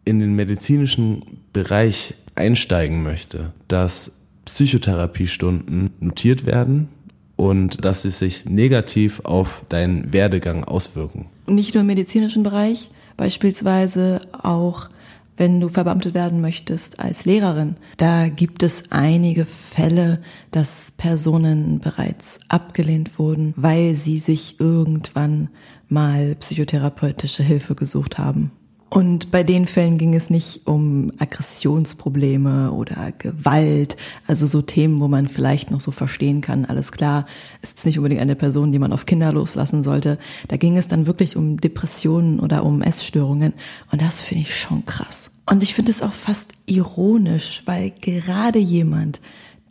in 0.06 0.20
den 0.20 0.36
medizinischen 0.36 1.40
Bereich 1.54 2.16
einsteigen 2.36 3.02
möchte, 3.04 3.54
dass 3.70 4.12
Psychotherapiestunden 4.46 5.92
notiert 6.02 6.46
werden 6.46 6.90
und 7.38 7.86
dass 7.86 8.02
sie 8.02 8.10
sich 8.10 8.46
negativ 8.46 9.22
auf 9.24 9.64
deinen 9.70 10.12
Werdegang 10.12 10.66
auswirken. 10.66 11.28
Nicht 11.48 11.74
nur 11.74 11.82
im 11.82 11.88
medizinischen 11.88 12.44
Bereich, 12.44 12.92
beispielsweise 13.16 14.22
auch 14.34 14.90
wenn 15.38 15.60
du 15.60 15.70
verbeamtet 15.70 16.14
werden 16.14 16.42
möchtest 16.42 17.00
als 17.00 17.26
Lehrerin. 17.26 17.76
Da 17.98 18.28
gibt 18.30 18.64
es 18.64 18.92
einige 18.92 19.46
Fälle, 19.46 20.22
dass 20.52 20.92
Personen 20.92 21.80
bereits 21.80 22.40
abgelehnt 22.50 23.18
wurden, 23.18 23.54
weil 23.56 23.96
sie 23.96 24.20
sich 24.20 24.60
irgendwann 24.60 25.50
mal 25.88 26.36
psychotherapeutische 26.36 27.44
Hilfe 27.44 27.76
gesucht 27.76 28.18
haben. 28.18 28.52
Und 28.94 29.32
bei 29.32 29.42
den 29.42 29.66
Fällen 29.66 29.98
ging 29.98 30.14
es 30.14 30.30
nicht 30.30 30.68
um 30.68 31.12
Aggressionsprobleme 31.18 32.72
oder 32.72 33.12
Gewalt, 33.18 33.98
also 34.28 34.46
so 34.46 34.62
Themen, 34.62 35.00
wo 35.00 35.08
man 35.08 35.28
vielleicht 35.28 35.72
noch 35.72 35.82
so 35.82 35.90
verstehen 35.90 36.42
kann, 36.42 36.66
alles 36.66 36.92
klar, 36.92 37.26
ist 37.64 37.88
nicht 37.88 37.98
unbedingt 37.98 38.22
eine 38.22 38.36
Person, 38.36 38.72
die 38.72 38.78
man 38.78 38.94
auf 38.94 39.08
Kinder 39.08 39.34
loslassen 39.34 39.82
sollte. 39.82 40.20
Da 40.48 40.58
ging 40.58 40.78
es 40.78 40.88
dann 40.88 41.08
wirklich 41.08 41.36
um 41.36 41.60
Depressionen 41.60 42.40
oder 42.40 42.64
um 42.64 42.84
Essstörungen 42.84 43.56
und 43.92 44.00
das 44.00 44.22
finde 44.22 44.44
ich 44.44 44.56
schon 44.56 44.86
krass. 44.86 45.32
Und 45.50 45.64
ich 45.64 45.74
finde 45.74 45.90
es 45.90 46.04
auch 46.04 46.14
fast 46.14 46.52
ironisch, 46.68 47.64
weil 47.66 47.90
gerade 48.00 48.60
jemand, 48.60 49.22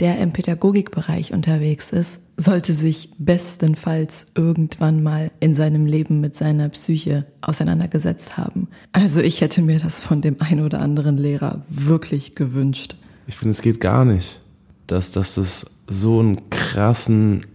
der 0.01 0.19
im 0.19 0.33
Pädagogikbereich 0.33 1.33
unterwegs 1.33 1.93
ist, 1.93 2.22
sollte 2.43 2.75
sich 2.75 3.11
bestenfalls 3.19 4.27
irgendwann 4.35 5.03
mal 5.03 5.31
in 5.41 5.55
seinem 5.55 5.87
Leben 5.87 6.21
mit 6.21 6.37
seiner 6.37 6.69
Psyche 6.69 7.27
auseinandergesetzt 7.41 8.37
haben. 8.37 8.69
Also 8.93 9.21
ich 9.21 9.41
hätte 9.41 9.63
mir 9.63 9.79
das 9.79 10.01
von 10.01 10.21
dem 10.21 10.37
einen 10.41 10.65
oder 10.65 10.81
anderen 10.81 11.17
Lehrer 11.17 11.65
wirklich 11.69 12.35
gewünscht. 12.35 12.97
Ich 13.27 13.37
finde, 13.37 13.53
es 13.53 13.63
geht 13.63 13.81
gar 13.81 14.05
nicht, 14.05 14.41
dass, 14.87 15.13
dass 15.13 15.37
das 15.37 15.67
so 15.87 16.21
einen 16.21 16.51
krassen 16.51 17.47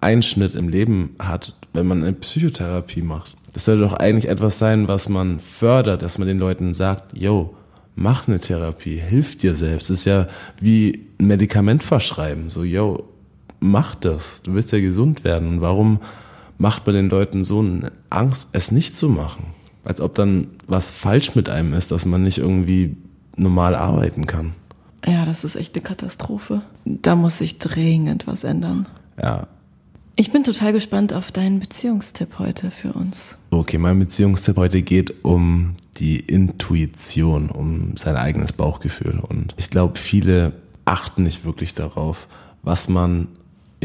Einschnitt 0.00 0.54
im 0.54 0.68
Leben 0.68 1.16
hat, 1.18 1.56
wenn 1.72 1.86
man 1.86 2.02
eine 2.02 2.12
Psychotherapie 2.12 3.02
macht. 3.02 3.36
Das 3.52 3.66
sollte 3.66 3.82
doch 3.82 3.94
eigentlich 3.94 4.28
etwas 4.28 4.58
sein, 4.58 4.88
was 4.88 5.08
man 5.08 5.38
fördert, 5.38 6.02
dass 6.02 6.18
man 6.18 6.26
den 6.26 6.38
Leuten 6.38 6.74
sagt, 6.74 7.16
yo, 7.16 7.54
mach 7.94 8.26
eine 8.26 8.40
Therapie, 8.40 8.96
hilf 8.96 9.38
dir 9.38 9.54
selbst. 9.54 9.90
Das 9.90 10.00
ist 10.00 10.04
ja 10.04 10.26
wie 10.60 11.06
ein 11.20 11.28
Medikament 11.28 11.82
verschreiben. 11.82 12.50
So, 12.50 12.64
yo, 12.64 13.08
mach 13.64 13.94
das. 13.94 14.42
Du 14.42 14.54
willst 14.54 14.72
ja 14.72 14.80
gesund 14.80 15.24
werden. 15.24 15.48
Und 15.48 15.60
warum 15.60 16.00
macht 16.58 16.86
man 16.86 16.94
den 16.94 17.08
Leuten 17.08 17.44
so 17.44 17.60
eine 17.60 17.90
Angst, 18.10 18.50
es 18.52 18.70
nicht 18.70 18.96
zu 18.96 19.08
machen? 19.08 19.46
Als 19.82 20.00
ob 20.00 20.14
dann 20.14 20.48
was 20.66 20.90
falsch 20.90 21.34
mit 21.34 21.48
einem 21.48 21.72
ist, 21.72 21.90
dass 21.90 22.06
man 22.06 22.22
nicht 22.22 22.38
irgendwie 22.38 22.96
normal 23.36 23.74
arbeiten 23.74 24.26
kann. 24.26 24.54
Ja, 25.06 25.24
das 25.26 25.44
ist 25.44 25.56
echt 25.56 25.74
eine 25.74 25.82
Katastrophe. 25.82 26.62
Da 26.84 27.16
muss 27.16 27.38
sich 27.38 27.58
dringend 27.58 28.26
was 28.26 28.44
ändern. 28.44 28.86
Ja. 29.20 29.48
Ich 30.16 30.30
bin 30.30 30.44
total 30.44 30.72
gespannt 30.72 31.12
auf 31.12 31.32
deinen 31.32 31.58
Beziehungstipp 31.58 32.38
heute 32.38 32.70
für 32.70 32.92
uns. 32.92 33.36
Okay, 33.50 33.78
mein 33.78 33.98
Beziehungstipp 33.98 34.56
heute 34.56 34.82
geht 34.82 35.24
um 35.24 35.74
die 35.96 36.20
Intuition, 36.20 37.50
um 37.50 37.96
sein 37.96 38.16
eigenes 38.16 38.52
Bauchgefühl. 38.52 39.18
Und 39.18 39.54
ich 39.58 39.70
glaube, 39.70 39.98
viele 39.98 40.52
achten 40.84 41.24
nicht 41.24 41.44
wirklich 41.44 41.74
darauf, 41.74 42.28
was 42.62 42.88
man 42.88 43.28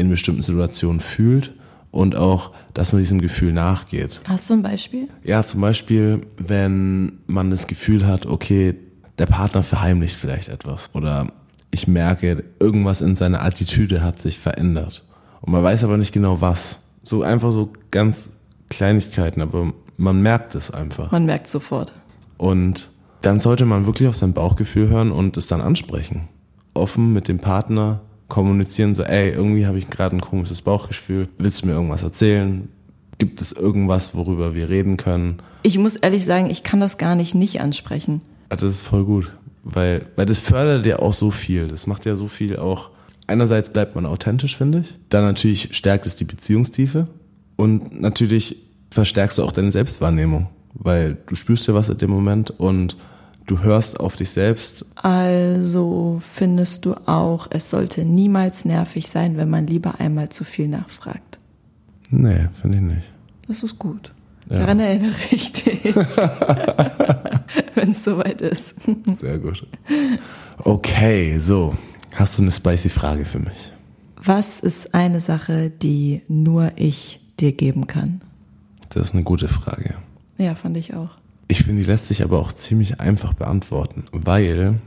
in 0.00 0.10
bestimmten 0.10 0.42
Situationen 0.42 1.00
fühlt 1.00 1.52
und 1.90 2.16
auch, 2.16 2.52
dass 2.74 2.92
man 2.92 3.00
diesem 3.00 3.20
Gefühl 3.20 3.52
nachgeht. 3.52 4.20
Hast 4.24 4.48
du 4.50 4.54
ein 4.54 4.62
Beispiel? 4.62 5.08
Ja, 5.24 5.42
zum 5.42 5.60
Beispiel, 5.60 6.26
wenn 6.38 7.18
man 7.26 7.50
das 7.50 7.66
Gefühl 7.66 8.06
hat, 8.06 8.26
okay, 8.26 8.74
der 9.18 9.26
Partner 9.26 9.62
verheimlicht 9.62 10.16
vielleicht 10.16 10.48
etwas 10.48 10.90
oder 10.94 11.32
ich 11.70 11.86
merke, 11.86 12.44
irgendwas 12.58 13.00
in 13.00 13.14
seiner 13.14 13.44
Attitüde 13.44 14.02
hat 14.02 14.20
sich 14.20 14.38
verändert 14.38 15.04
und 15.40 15.52
man 15.52 15.62
weiß 15.62 15.84
aber 15.84 15.96
nicht 15.96 16.12
genau 16.12 16.40
was. 16.40 16.78
So 17.02 17.22
einfach 17.22 17.50
so 17.52 17.72
ganz 17.90 18.30
Kleinigkeiten, 18.68 19.40
aber 19.40 19.72
man 19.96 20.22
merkt 20.22 20.54
es 20.54 20.70
einfach. 20.70 21.10
Man 21.10 21.26
merkt 21.26 21.48
sofort. 21.48 21.92
Und 22.36 22.90
dann 23.20 23.40
sollte 23.40 23.66
man 23.66 23.86
wirklich 23.86 24.08
auf 24.08 24.16
sein 24.16 24.32
Bauchgefühl 24.32 24.88
hören 24.88 25.12
und 25.12 25.36
es 25.36 25.46
dann 25.46 25.60
ansprechen. 25.60 26.28
Offen 26.72 27.12
mit 27.12 27.28
dem 27.28 27.38
Partner 27.38 28.00
kommunizieren, 28.30 28.94
so, 28.94 29.02
ey, 29.02 29.30
irgendwie 29.30 29.66
habe 29.66 29.78
ich 29.78 29.90
gerade 29.90 30.16
ein 30.16 30.22
komisches 30.22 30.62
Bauchgefühl. 30.62 31.28
Willst 31.36 31.62
du 31.62 31.66
mir 31.66 31.74
irgendwas 31.74 32.02
erzählen? 32.02 32.68
Gibt 33.18 33.42
es 33.42 33.52
irgendwas, 33.52 34.14
worüber 34.14 34.54
wir 34.54 34.70
reden 34.70 34.96
können? 34.96 35.42
Ich 35.62 35.76
muss 35.76 35.96
ehrlich 35.96 36.24
sagen, 36.24 36.48
ich 36.48 36.62
kann 36.62 36.80
das 36.80 36.96
gar 36.96 37.14
nicht 37.14 37.34
nicht 37.34 37.60
ansprechen. 37.60 38.22
Das 38.48 38.62
ist 38.62 38.82
voll 38.82 39.04
gut, 39.04 39.30
weil, 39.62 40.06
weil 40.16 40.24
das 40.24 40.38
fördert 40.38 40.86
ja 40.86 41.00
auch 41.00 41.12
so 41.12 41.30
viel. 41.30 41.68
Das 41.68 41.86
macht 41.86 42.06
ja 42.06 42.16
so 42.16 42.28
viel 42.28 42.56
auch. 42.56 42.90
Einerseits 43.26 43.70
bleibt 43.72 43.94
man 43.94 44.06
authentisch, 44.06 44.56
finde 44.56 44.80
ich. 44.80 44.94
Dann 45.10 45.22
natürlich 45.22 45.76
stärkt 45.76 46.06
es 46.06 46.16
die 46.16 46.24
Beziehungstiefe. 46.24 47.08
Und 47.56 48.00
natürlich 48.00 48.56
verstärkst 48.90 49.38
du 49.38 49.44
auch 49.44 49.52
deine 49.52 49.70
Selbstwahrnehmung, 49.70 50.48
weil 50.72 51.18
du 51.26 51.34
spürst 51.34 51.68
ja 51.68 51.74
was 51.74 51.90
in 51.90 51.98
dem 51.98 52.10
Moment 52.10 52.50
und 52.58 52.96
du 53.50 53.62
hörst 53.62 53.98
auf 53.98 54.16
dich 54.16 54.30
selbst. 54.30 54.86
Also 54.94 56.22
findest 56.32 56.84
du 56.84 56.94
auch, 57.06 57.48
es 57.50 57.68
sollte 57.70 58.04
niemals 58.04 58.64
nervig 58.64 59.10
sein, 59.10 59.36
wenn 59.36 59.50
man 59.50 59.66
lieber 59.66 59.98
einmal 59.98 60.28
zu 60.28 60.44
viel 60.44 60.68
nachfragt. 60.68 61.40
Nee, 62.10 62.48
finde 62.60 62.78
ich 62.78 62.84
nicht. 62.84 63.02
Das 63.48 63.62
ist 63.64 63.78
gut. 63.78 64.12
Ja. 64.48 64.60
Daran 64.60 64.80
erinnere 64.80 65.14
ich 65.30 65.52
dich, 65.52 65.84
wenn 67.74 67.90
es 67.90 68.04
soweit 68.04 68.40
ist. 68.40 68.74
Sehr 69.14 69.38
gut. 69.38 69.66
Okay, 70.58 71.38
so. 71.38 71.76
Hast 72.14 72.38
du 72.38 72.42
eine 72.42 72.50
spicy 72.50 72.88
Frage 72.88 73.24
für 73.24 73.38
mich? 73.38 73.72
Was 74.16 74.60
ist 74.60 74.94
eine 74.94 75.20
Sache, 75.20 75.70
die 75.70 76.22
nur 76.28 76.72
ich 76.76 77.20
dir 77.38 77.52
geben 77.52 77.86
kann? 77.86 78.20
Das 78.90 79.06
ist 79.06 79.14
eine 79.14 79.22
gute 79.22 79.48
Frage. 79.48 79.94
Ja, 80.36 80.54
fand 80.54 80.76
ich 80.76 80.94
auch. 80.94 81.19
Ich 81.50 81.64
finde, 81.64 81.82
die 81.82 81.88
lässt 81.88 82.06
sich 82.06 82.22
aber 82.22 82.38
auch 82.38 82.52
ziemlich 82.52 83.00
einfach 83.00 83.34
beantworten, 83.34 84.04
weil 84.12 84.78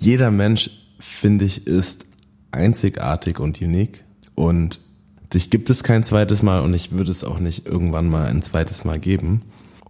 jeder 0.00 0.32
Mensch, 0.32 0.70
finde 0.98 1.44
ich, 1.44 1.68
ist 1.68 2.06
einzigartig 2.50 3.38
und 3.38 3.60
unique 3.62 4.02
und 4.34 4.80
dich 5.32 5.48
gibt 5.48 5.70
es 5.70 5.84
kein 5.84 6.02
zweites 6.02 6.42
Mal 6.42 6.62
und 6.62 6.74
ich 6.74 6.90
würde 6.90 7.12
es 7.12 7.22
auch 7.22 7.38
nicht 7.38 7.66
irgendwann 7.68 8.08
mal 8.08 8.26
ein 8.26 8.42
zweites 8.42 8.82
Mal 8.82 8.98
geben. 8.98 9.42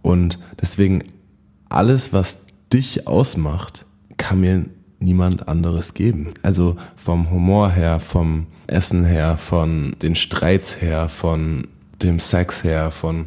Und 0.03 0.37
deswegen 0.61 1.03
alles, 1.67 2.13
was 2.13 2.41
dich 2.71 3.07
ausmacht, 3.07 3.87
kann 4.17 4.41
mir 4.41 4.65
niemand 4.99 5.47
anderes 5.47 5.95
geben. 5.95 6.35
Also 6.43 6.77
vom 6.95 7.31
Humor 7.31 7.71
her, 7.71 7.99
vom 7.99 8.45
Essen 8.67 9.03
her, 9.03 9.37
von 9.37 9.95
den 10.03 10.13
Streits 10.13 10.79
her, 10.79 11.09
von 11.09 11.65
dem 12.03 12.19
Sex 12.19 12.63
her, 12.63 12.91
von, 12.91 13.25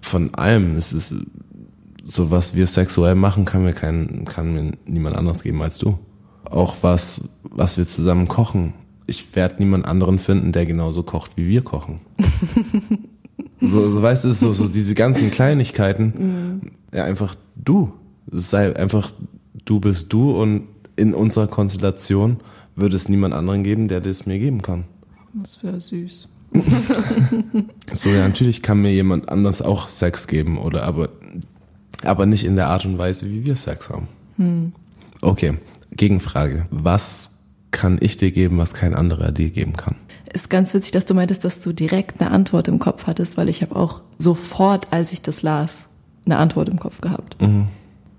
von 0.00 0.32
allem. 0.34 0.76
Es 0.76 0.92
ist 0.92 1.14
so 2.12 2.30
was 2.30 2.54
wir 2.54 2.66
sexuell 2.66 3.14
machen, 3.14 3.46
kann 3.46 3.64
mir 3.64 3.72
kein, 3.72 4.26
kann 4.26 4.52
mir 4.52 4.72
niemand 4.84 5.16
anderes 5.16 5.42
geben 5.42 5.62
als 5.62 5.78
du. 5.78 5.98
Auch 6.44 6.76
was, 6.82 7.28
was 7.42 7.78
wir 7.78 7.86
zusammen 7.86 8.28
kochen. 8.28 8.74
Ich 9.06 9.34
werde 9.34 9.56
niemand 9.58 9.86
anderen 9.86 10.18
finden, 10.18 10.52
der 10.52 10.66
genauso 10.66 11.02
kocht, 11.02 11.32
wie 11.36 11.48
wir 11.48 11.62
kochen. 11.62 12.00
so, 13.60 13.90
so 13.90 14.02
weißt 14.02 14.24
du, 14.24 14.32
so, 14.32 14.52
so 14.52 14.68
diese 14.68 14.94
ganzen 14.94 15.30
Kleinigkeiten. 15.30 16.12
Mhm. 16.16 16.70
Ja, 16.92 17.04
einfach 17.04 17.34
du. 17.56 17.92
Es 18.30 18.50
sei 18.50 18.76
einfach, 18.76 19.12
du 19.64 19.80
bist 19.80 20.12
du 20.12 20.32
und 20.32 20.68
in 20.96 21.14
unserer 21.14 21.46
Konstellation 21.46 22.40
würde 22.76 22.96
es 22.96 23.08
niemand 23.08 23.32
anderen 23.32 23.64
geben, 23.64 23.88
der 23.88 24.00
das 24.00 24.26
mir 24.26 24.38
geben 24.38 24.60
kann. 24.60 24.84
Das 25.32 25.62
wäre 25.62 25.80
süß. 25.80 26.28
so, 27.94 28.10
ja, 28.10 28.28
natürlich 28.28 28.60
kann 28.60 28.82
mir 28.82 28.92
jemand 28.92 29.30
anders 29.30 29.62
auch 29.62 29.88
Sex 29.88 30.26
geben, 30.26 30.58
oder 30.58 30.84
aber 30.84 31.08
aber 32.06 32.26
nicht 32.26 32.44
in 32.44 32.56
der 32.56 32.68
Art 32.68 32.84
und 32.84 32.98
Weise, 32.98 33.30
wie 33.30 33.44
wir 33.44 33.56
Sex 33.56 33.90
haben. 33.90 34.08
Hm. 34.36 34.72
Okay, 35.20 35.54
Gegenfrage. 35.92 36.66
Was 36.70 37.32
kann 37.70 37.98
ich 38.00 38.16
dir 38.16 38.30
geben, 38.30 38.58
was 38.58 38.74
kein 38.74 38.94
anderer 38.94 39.32
dir 39.32 39.50
geben 39.50 39.74
kann? 39.74 39.96
Ist 40.32 40.50
ganz 40.50 40.72
witzig, 40.72 40.92
dass 40.92 41.04
du 41.04 41.14
meintest, 41.14 41.44
dass 41.44 41.60
du 41.60 41.72
direkt 41.72 42.20
eine 42.20 42.30
Antwort 42.30 42.68
im 42.68 42.78
Kopf 42.78 43.06
hattest, 43.06 43.36
weil 43.36 43.48
ich 43.48 43.62
habe 43.62 43.76
auch 43.76 44.02
sofort, 44.18 44.92
als 44.92 45.12
ich 45.12 45.20
das 45.20 45.42
las, 45.42 45.88
eine 46.24 46.38
Antwort 46.38 46.68
im 46.68 46.78
Kopf 46.78 47.00
gehabt. 47.00 47.40
Mhm. 47.40 47.68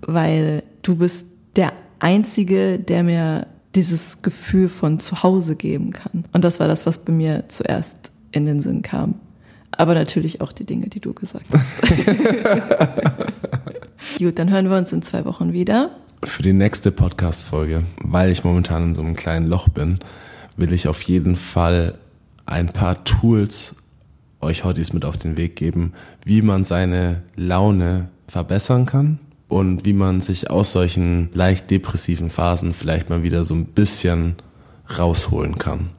Weil 0.02 0.62
du 0.82 0.96
bist 0.96 1.26
der 1.56 1.72
Einzige, 1.98 2.78
der 2.78 3.02
mir 3.02 3.46
dieses 3.74 4.22
Gefühl 4.22 4.68
von 4.68 5.00
zu 5.00 5.22
Hause 5.22 5.56
geben 5.56 5.92
kann. 5.92 6.24
Und 6.32 6.44
das 6.44 6.60
war 6.60 6.68
das, 6.68 6.86
was 6.86 6.98
bei 6.98 7.12
mir 7.12 7.44
zuerst 7.48 8.12
in 8.30 8.46
den 8.46 8.62
Sinn 8.62 8.82
kam. 8.82 9.16
aber 9.76 9.94
natürlich 9.94 10.40
auch 10.40 10.52
die 10.52 10.64
Dinge, 10.64 10.88
die 10.88 11.00
du 11.00 11.14
gesagt 11.14 11.46
hast. 11.52 11.82
Gut, 14.18 14.38
dann 14.38 14.50
hören 14.50 14.70
wir 14.70 14.76
uns 14.76 14.92
in 14.92 15.02
zwei 15.02 15.24
Wochen 15.24 15.52
wieder. 15.52 15.90
Für 16.22 16.42
die 16.42 16.52
nächste 16.52 16.90
Podcast-Folge, 16.92 17.84
weil 17.98 18.30
ich 18.30 18.44
momentan 18.44 18.84
in 18.84 18.94
so 18.94 19.02
einem 19.02 19.16
kleinen 19.16 19.46
Loch 19.46 19.68
bin, 19.68 19.98
will 20.56 20.72
ich 20.72 20.88
auf 20.88 21.02
jeden 21.02 21.36
Fall 21.36 21.98
ein 22.46 22.68
paar 22.68 23.04
Tools 23.04 23.74
euch 24.40 24.64
heute 24.64 24.82
mit 24.92 25.04
auf 25.04 25.16
den 25.16 25.36
Weg 25.36 25.56
geben, 25.56 25.92
wie 26.24 26.42
man 26.42 26.64
seine 26.64 27.22
Laune 27.34 28.08
verbessern 28.28 28.86
kann 28.86 29.18
und 29.48 29.84
wie 29.84 29.92
man 29.92 30.20
sich 30.20 30.50
aus 30.50 30.72
solchen 30.72 31.30
leicht 31.32 31.70
depressiven 31.70 32.30
Phasen 32.30 32.72
vielleicht 32.72 33.10
mal 33.10 33.22
wieder 33.22 33.44
so 33.44 33.54
ein 33.54 33.66
bisschen 33.66 34.36
rausholen 34.98 35.58
kann. 35.58 35.90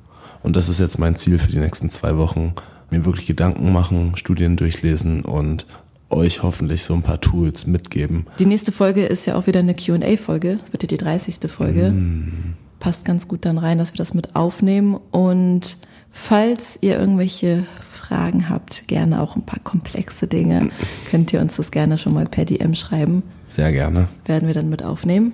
Und 0.44 0.56
das 0.56 0.70
ist 0.70 0.80
jetzt 0.80 1.00
mein 1.00 1.16
Ziel 1.16 1.40
für 1.40 1.52
die 1.52 1.60
nächsten 1.60 1.90
zwei 1.90 2.18
Wochen. 2.18 2.54
Mir 2.92 3.04
wirklich 3.04 3.26
Gedanken 3.26 3.72
machen, 3.72 4.16
Studien 4.16 4.58
durchlesen 4.58 5.24
und 5.24 5.66
euch 6.10 6.44
hoffentlich 6.44 6.84
so 6.84 6.94
ein 6.94 7.02
paar 7.02 7.22
Tools 7.22 7.68
mitgeben. 7.68 8.28
Die 8.40 8.46
nächste 8.46 8.72
Folge 8.72 9.06
ist 9.06 9.26
ja 9.26 9.36
auch 9.36 9.48
wieder 9.48 9.60
eine 9.60 9.76
QA-Folge. 9.76 10.58
Das 10.58 10.72
wird 10.72 10.84
ja 10.84 10.88
die 10.88 10.98
30. 10.98 11.50
Folge. 11.50 11.92
Mm. 11.92 12.56
Passt 12.80 13.06
ganz 13.06 13.28
gut 13.28 13.46
dann 13.46 13.58
rein, 13.58 13.78
dass 13.78 13.94
wir 13.94 13.98
das 13.98 14.14
mit 14.14 14.36
aufnehmen. 14.36 15.00
Und 15.12 15.78
falls 16.12 16.78
ihr 16.82 17.00
irgendwelche 17.00 17.66
Fragen 17.90 18.50
habt, 18.50 18.88
gerne 18.88 19.22
auch 19.22 19.36
ein 19.36 19.46
paar 19.46 19.60
komplexe 19.64 20.28
Dinge, 20.28 20.70
könnt 21.10 21.34
ihr 21.34 21.42
uns 21.42 21.56
das 21.56 21.72
gerne 21.72 21.98
schon 21.98 22.14
mal 22.14 22.28
per 22.28 22.46
DM 22.46 22.76
schreiben. 22.76 23.24
Sehr 23.46 23.72
gerne. 23.72 24.08
Werden 24.26 24.48
wir 24.48 24.54
dann 24.54 24.70
mit 24.70 24.84
aufnehmen. 24.84 25.34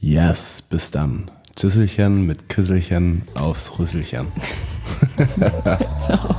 Yes, 0.00 0.62
bis 0.62 0.90
dann. 0.90 1.30
Tschüsselchen 1.54 2.26
mit 2.26 2.48
Küsselchen 2.48 3.22
aufs 3.34 3.78
Rüsselchen. 3.78 4.28
Ciao. 6.00 6.34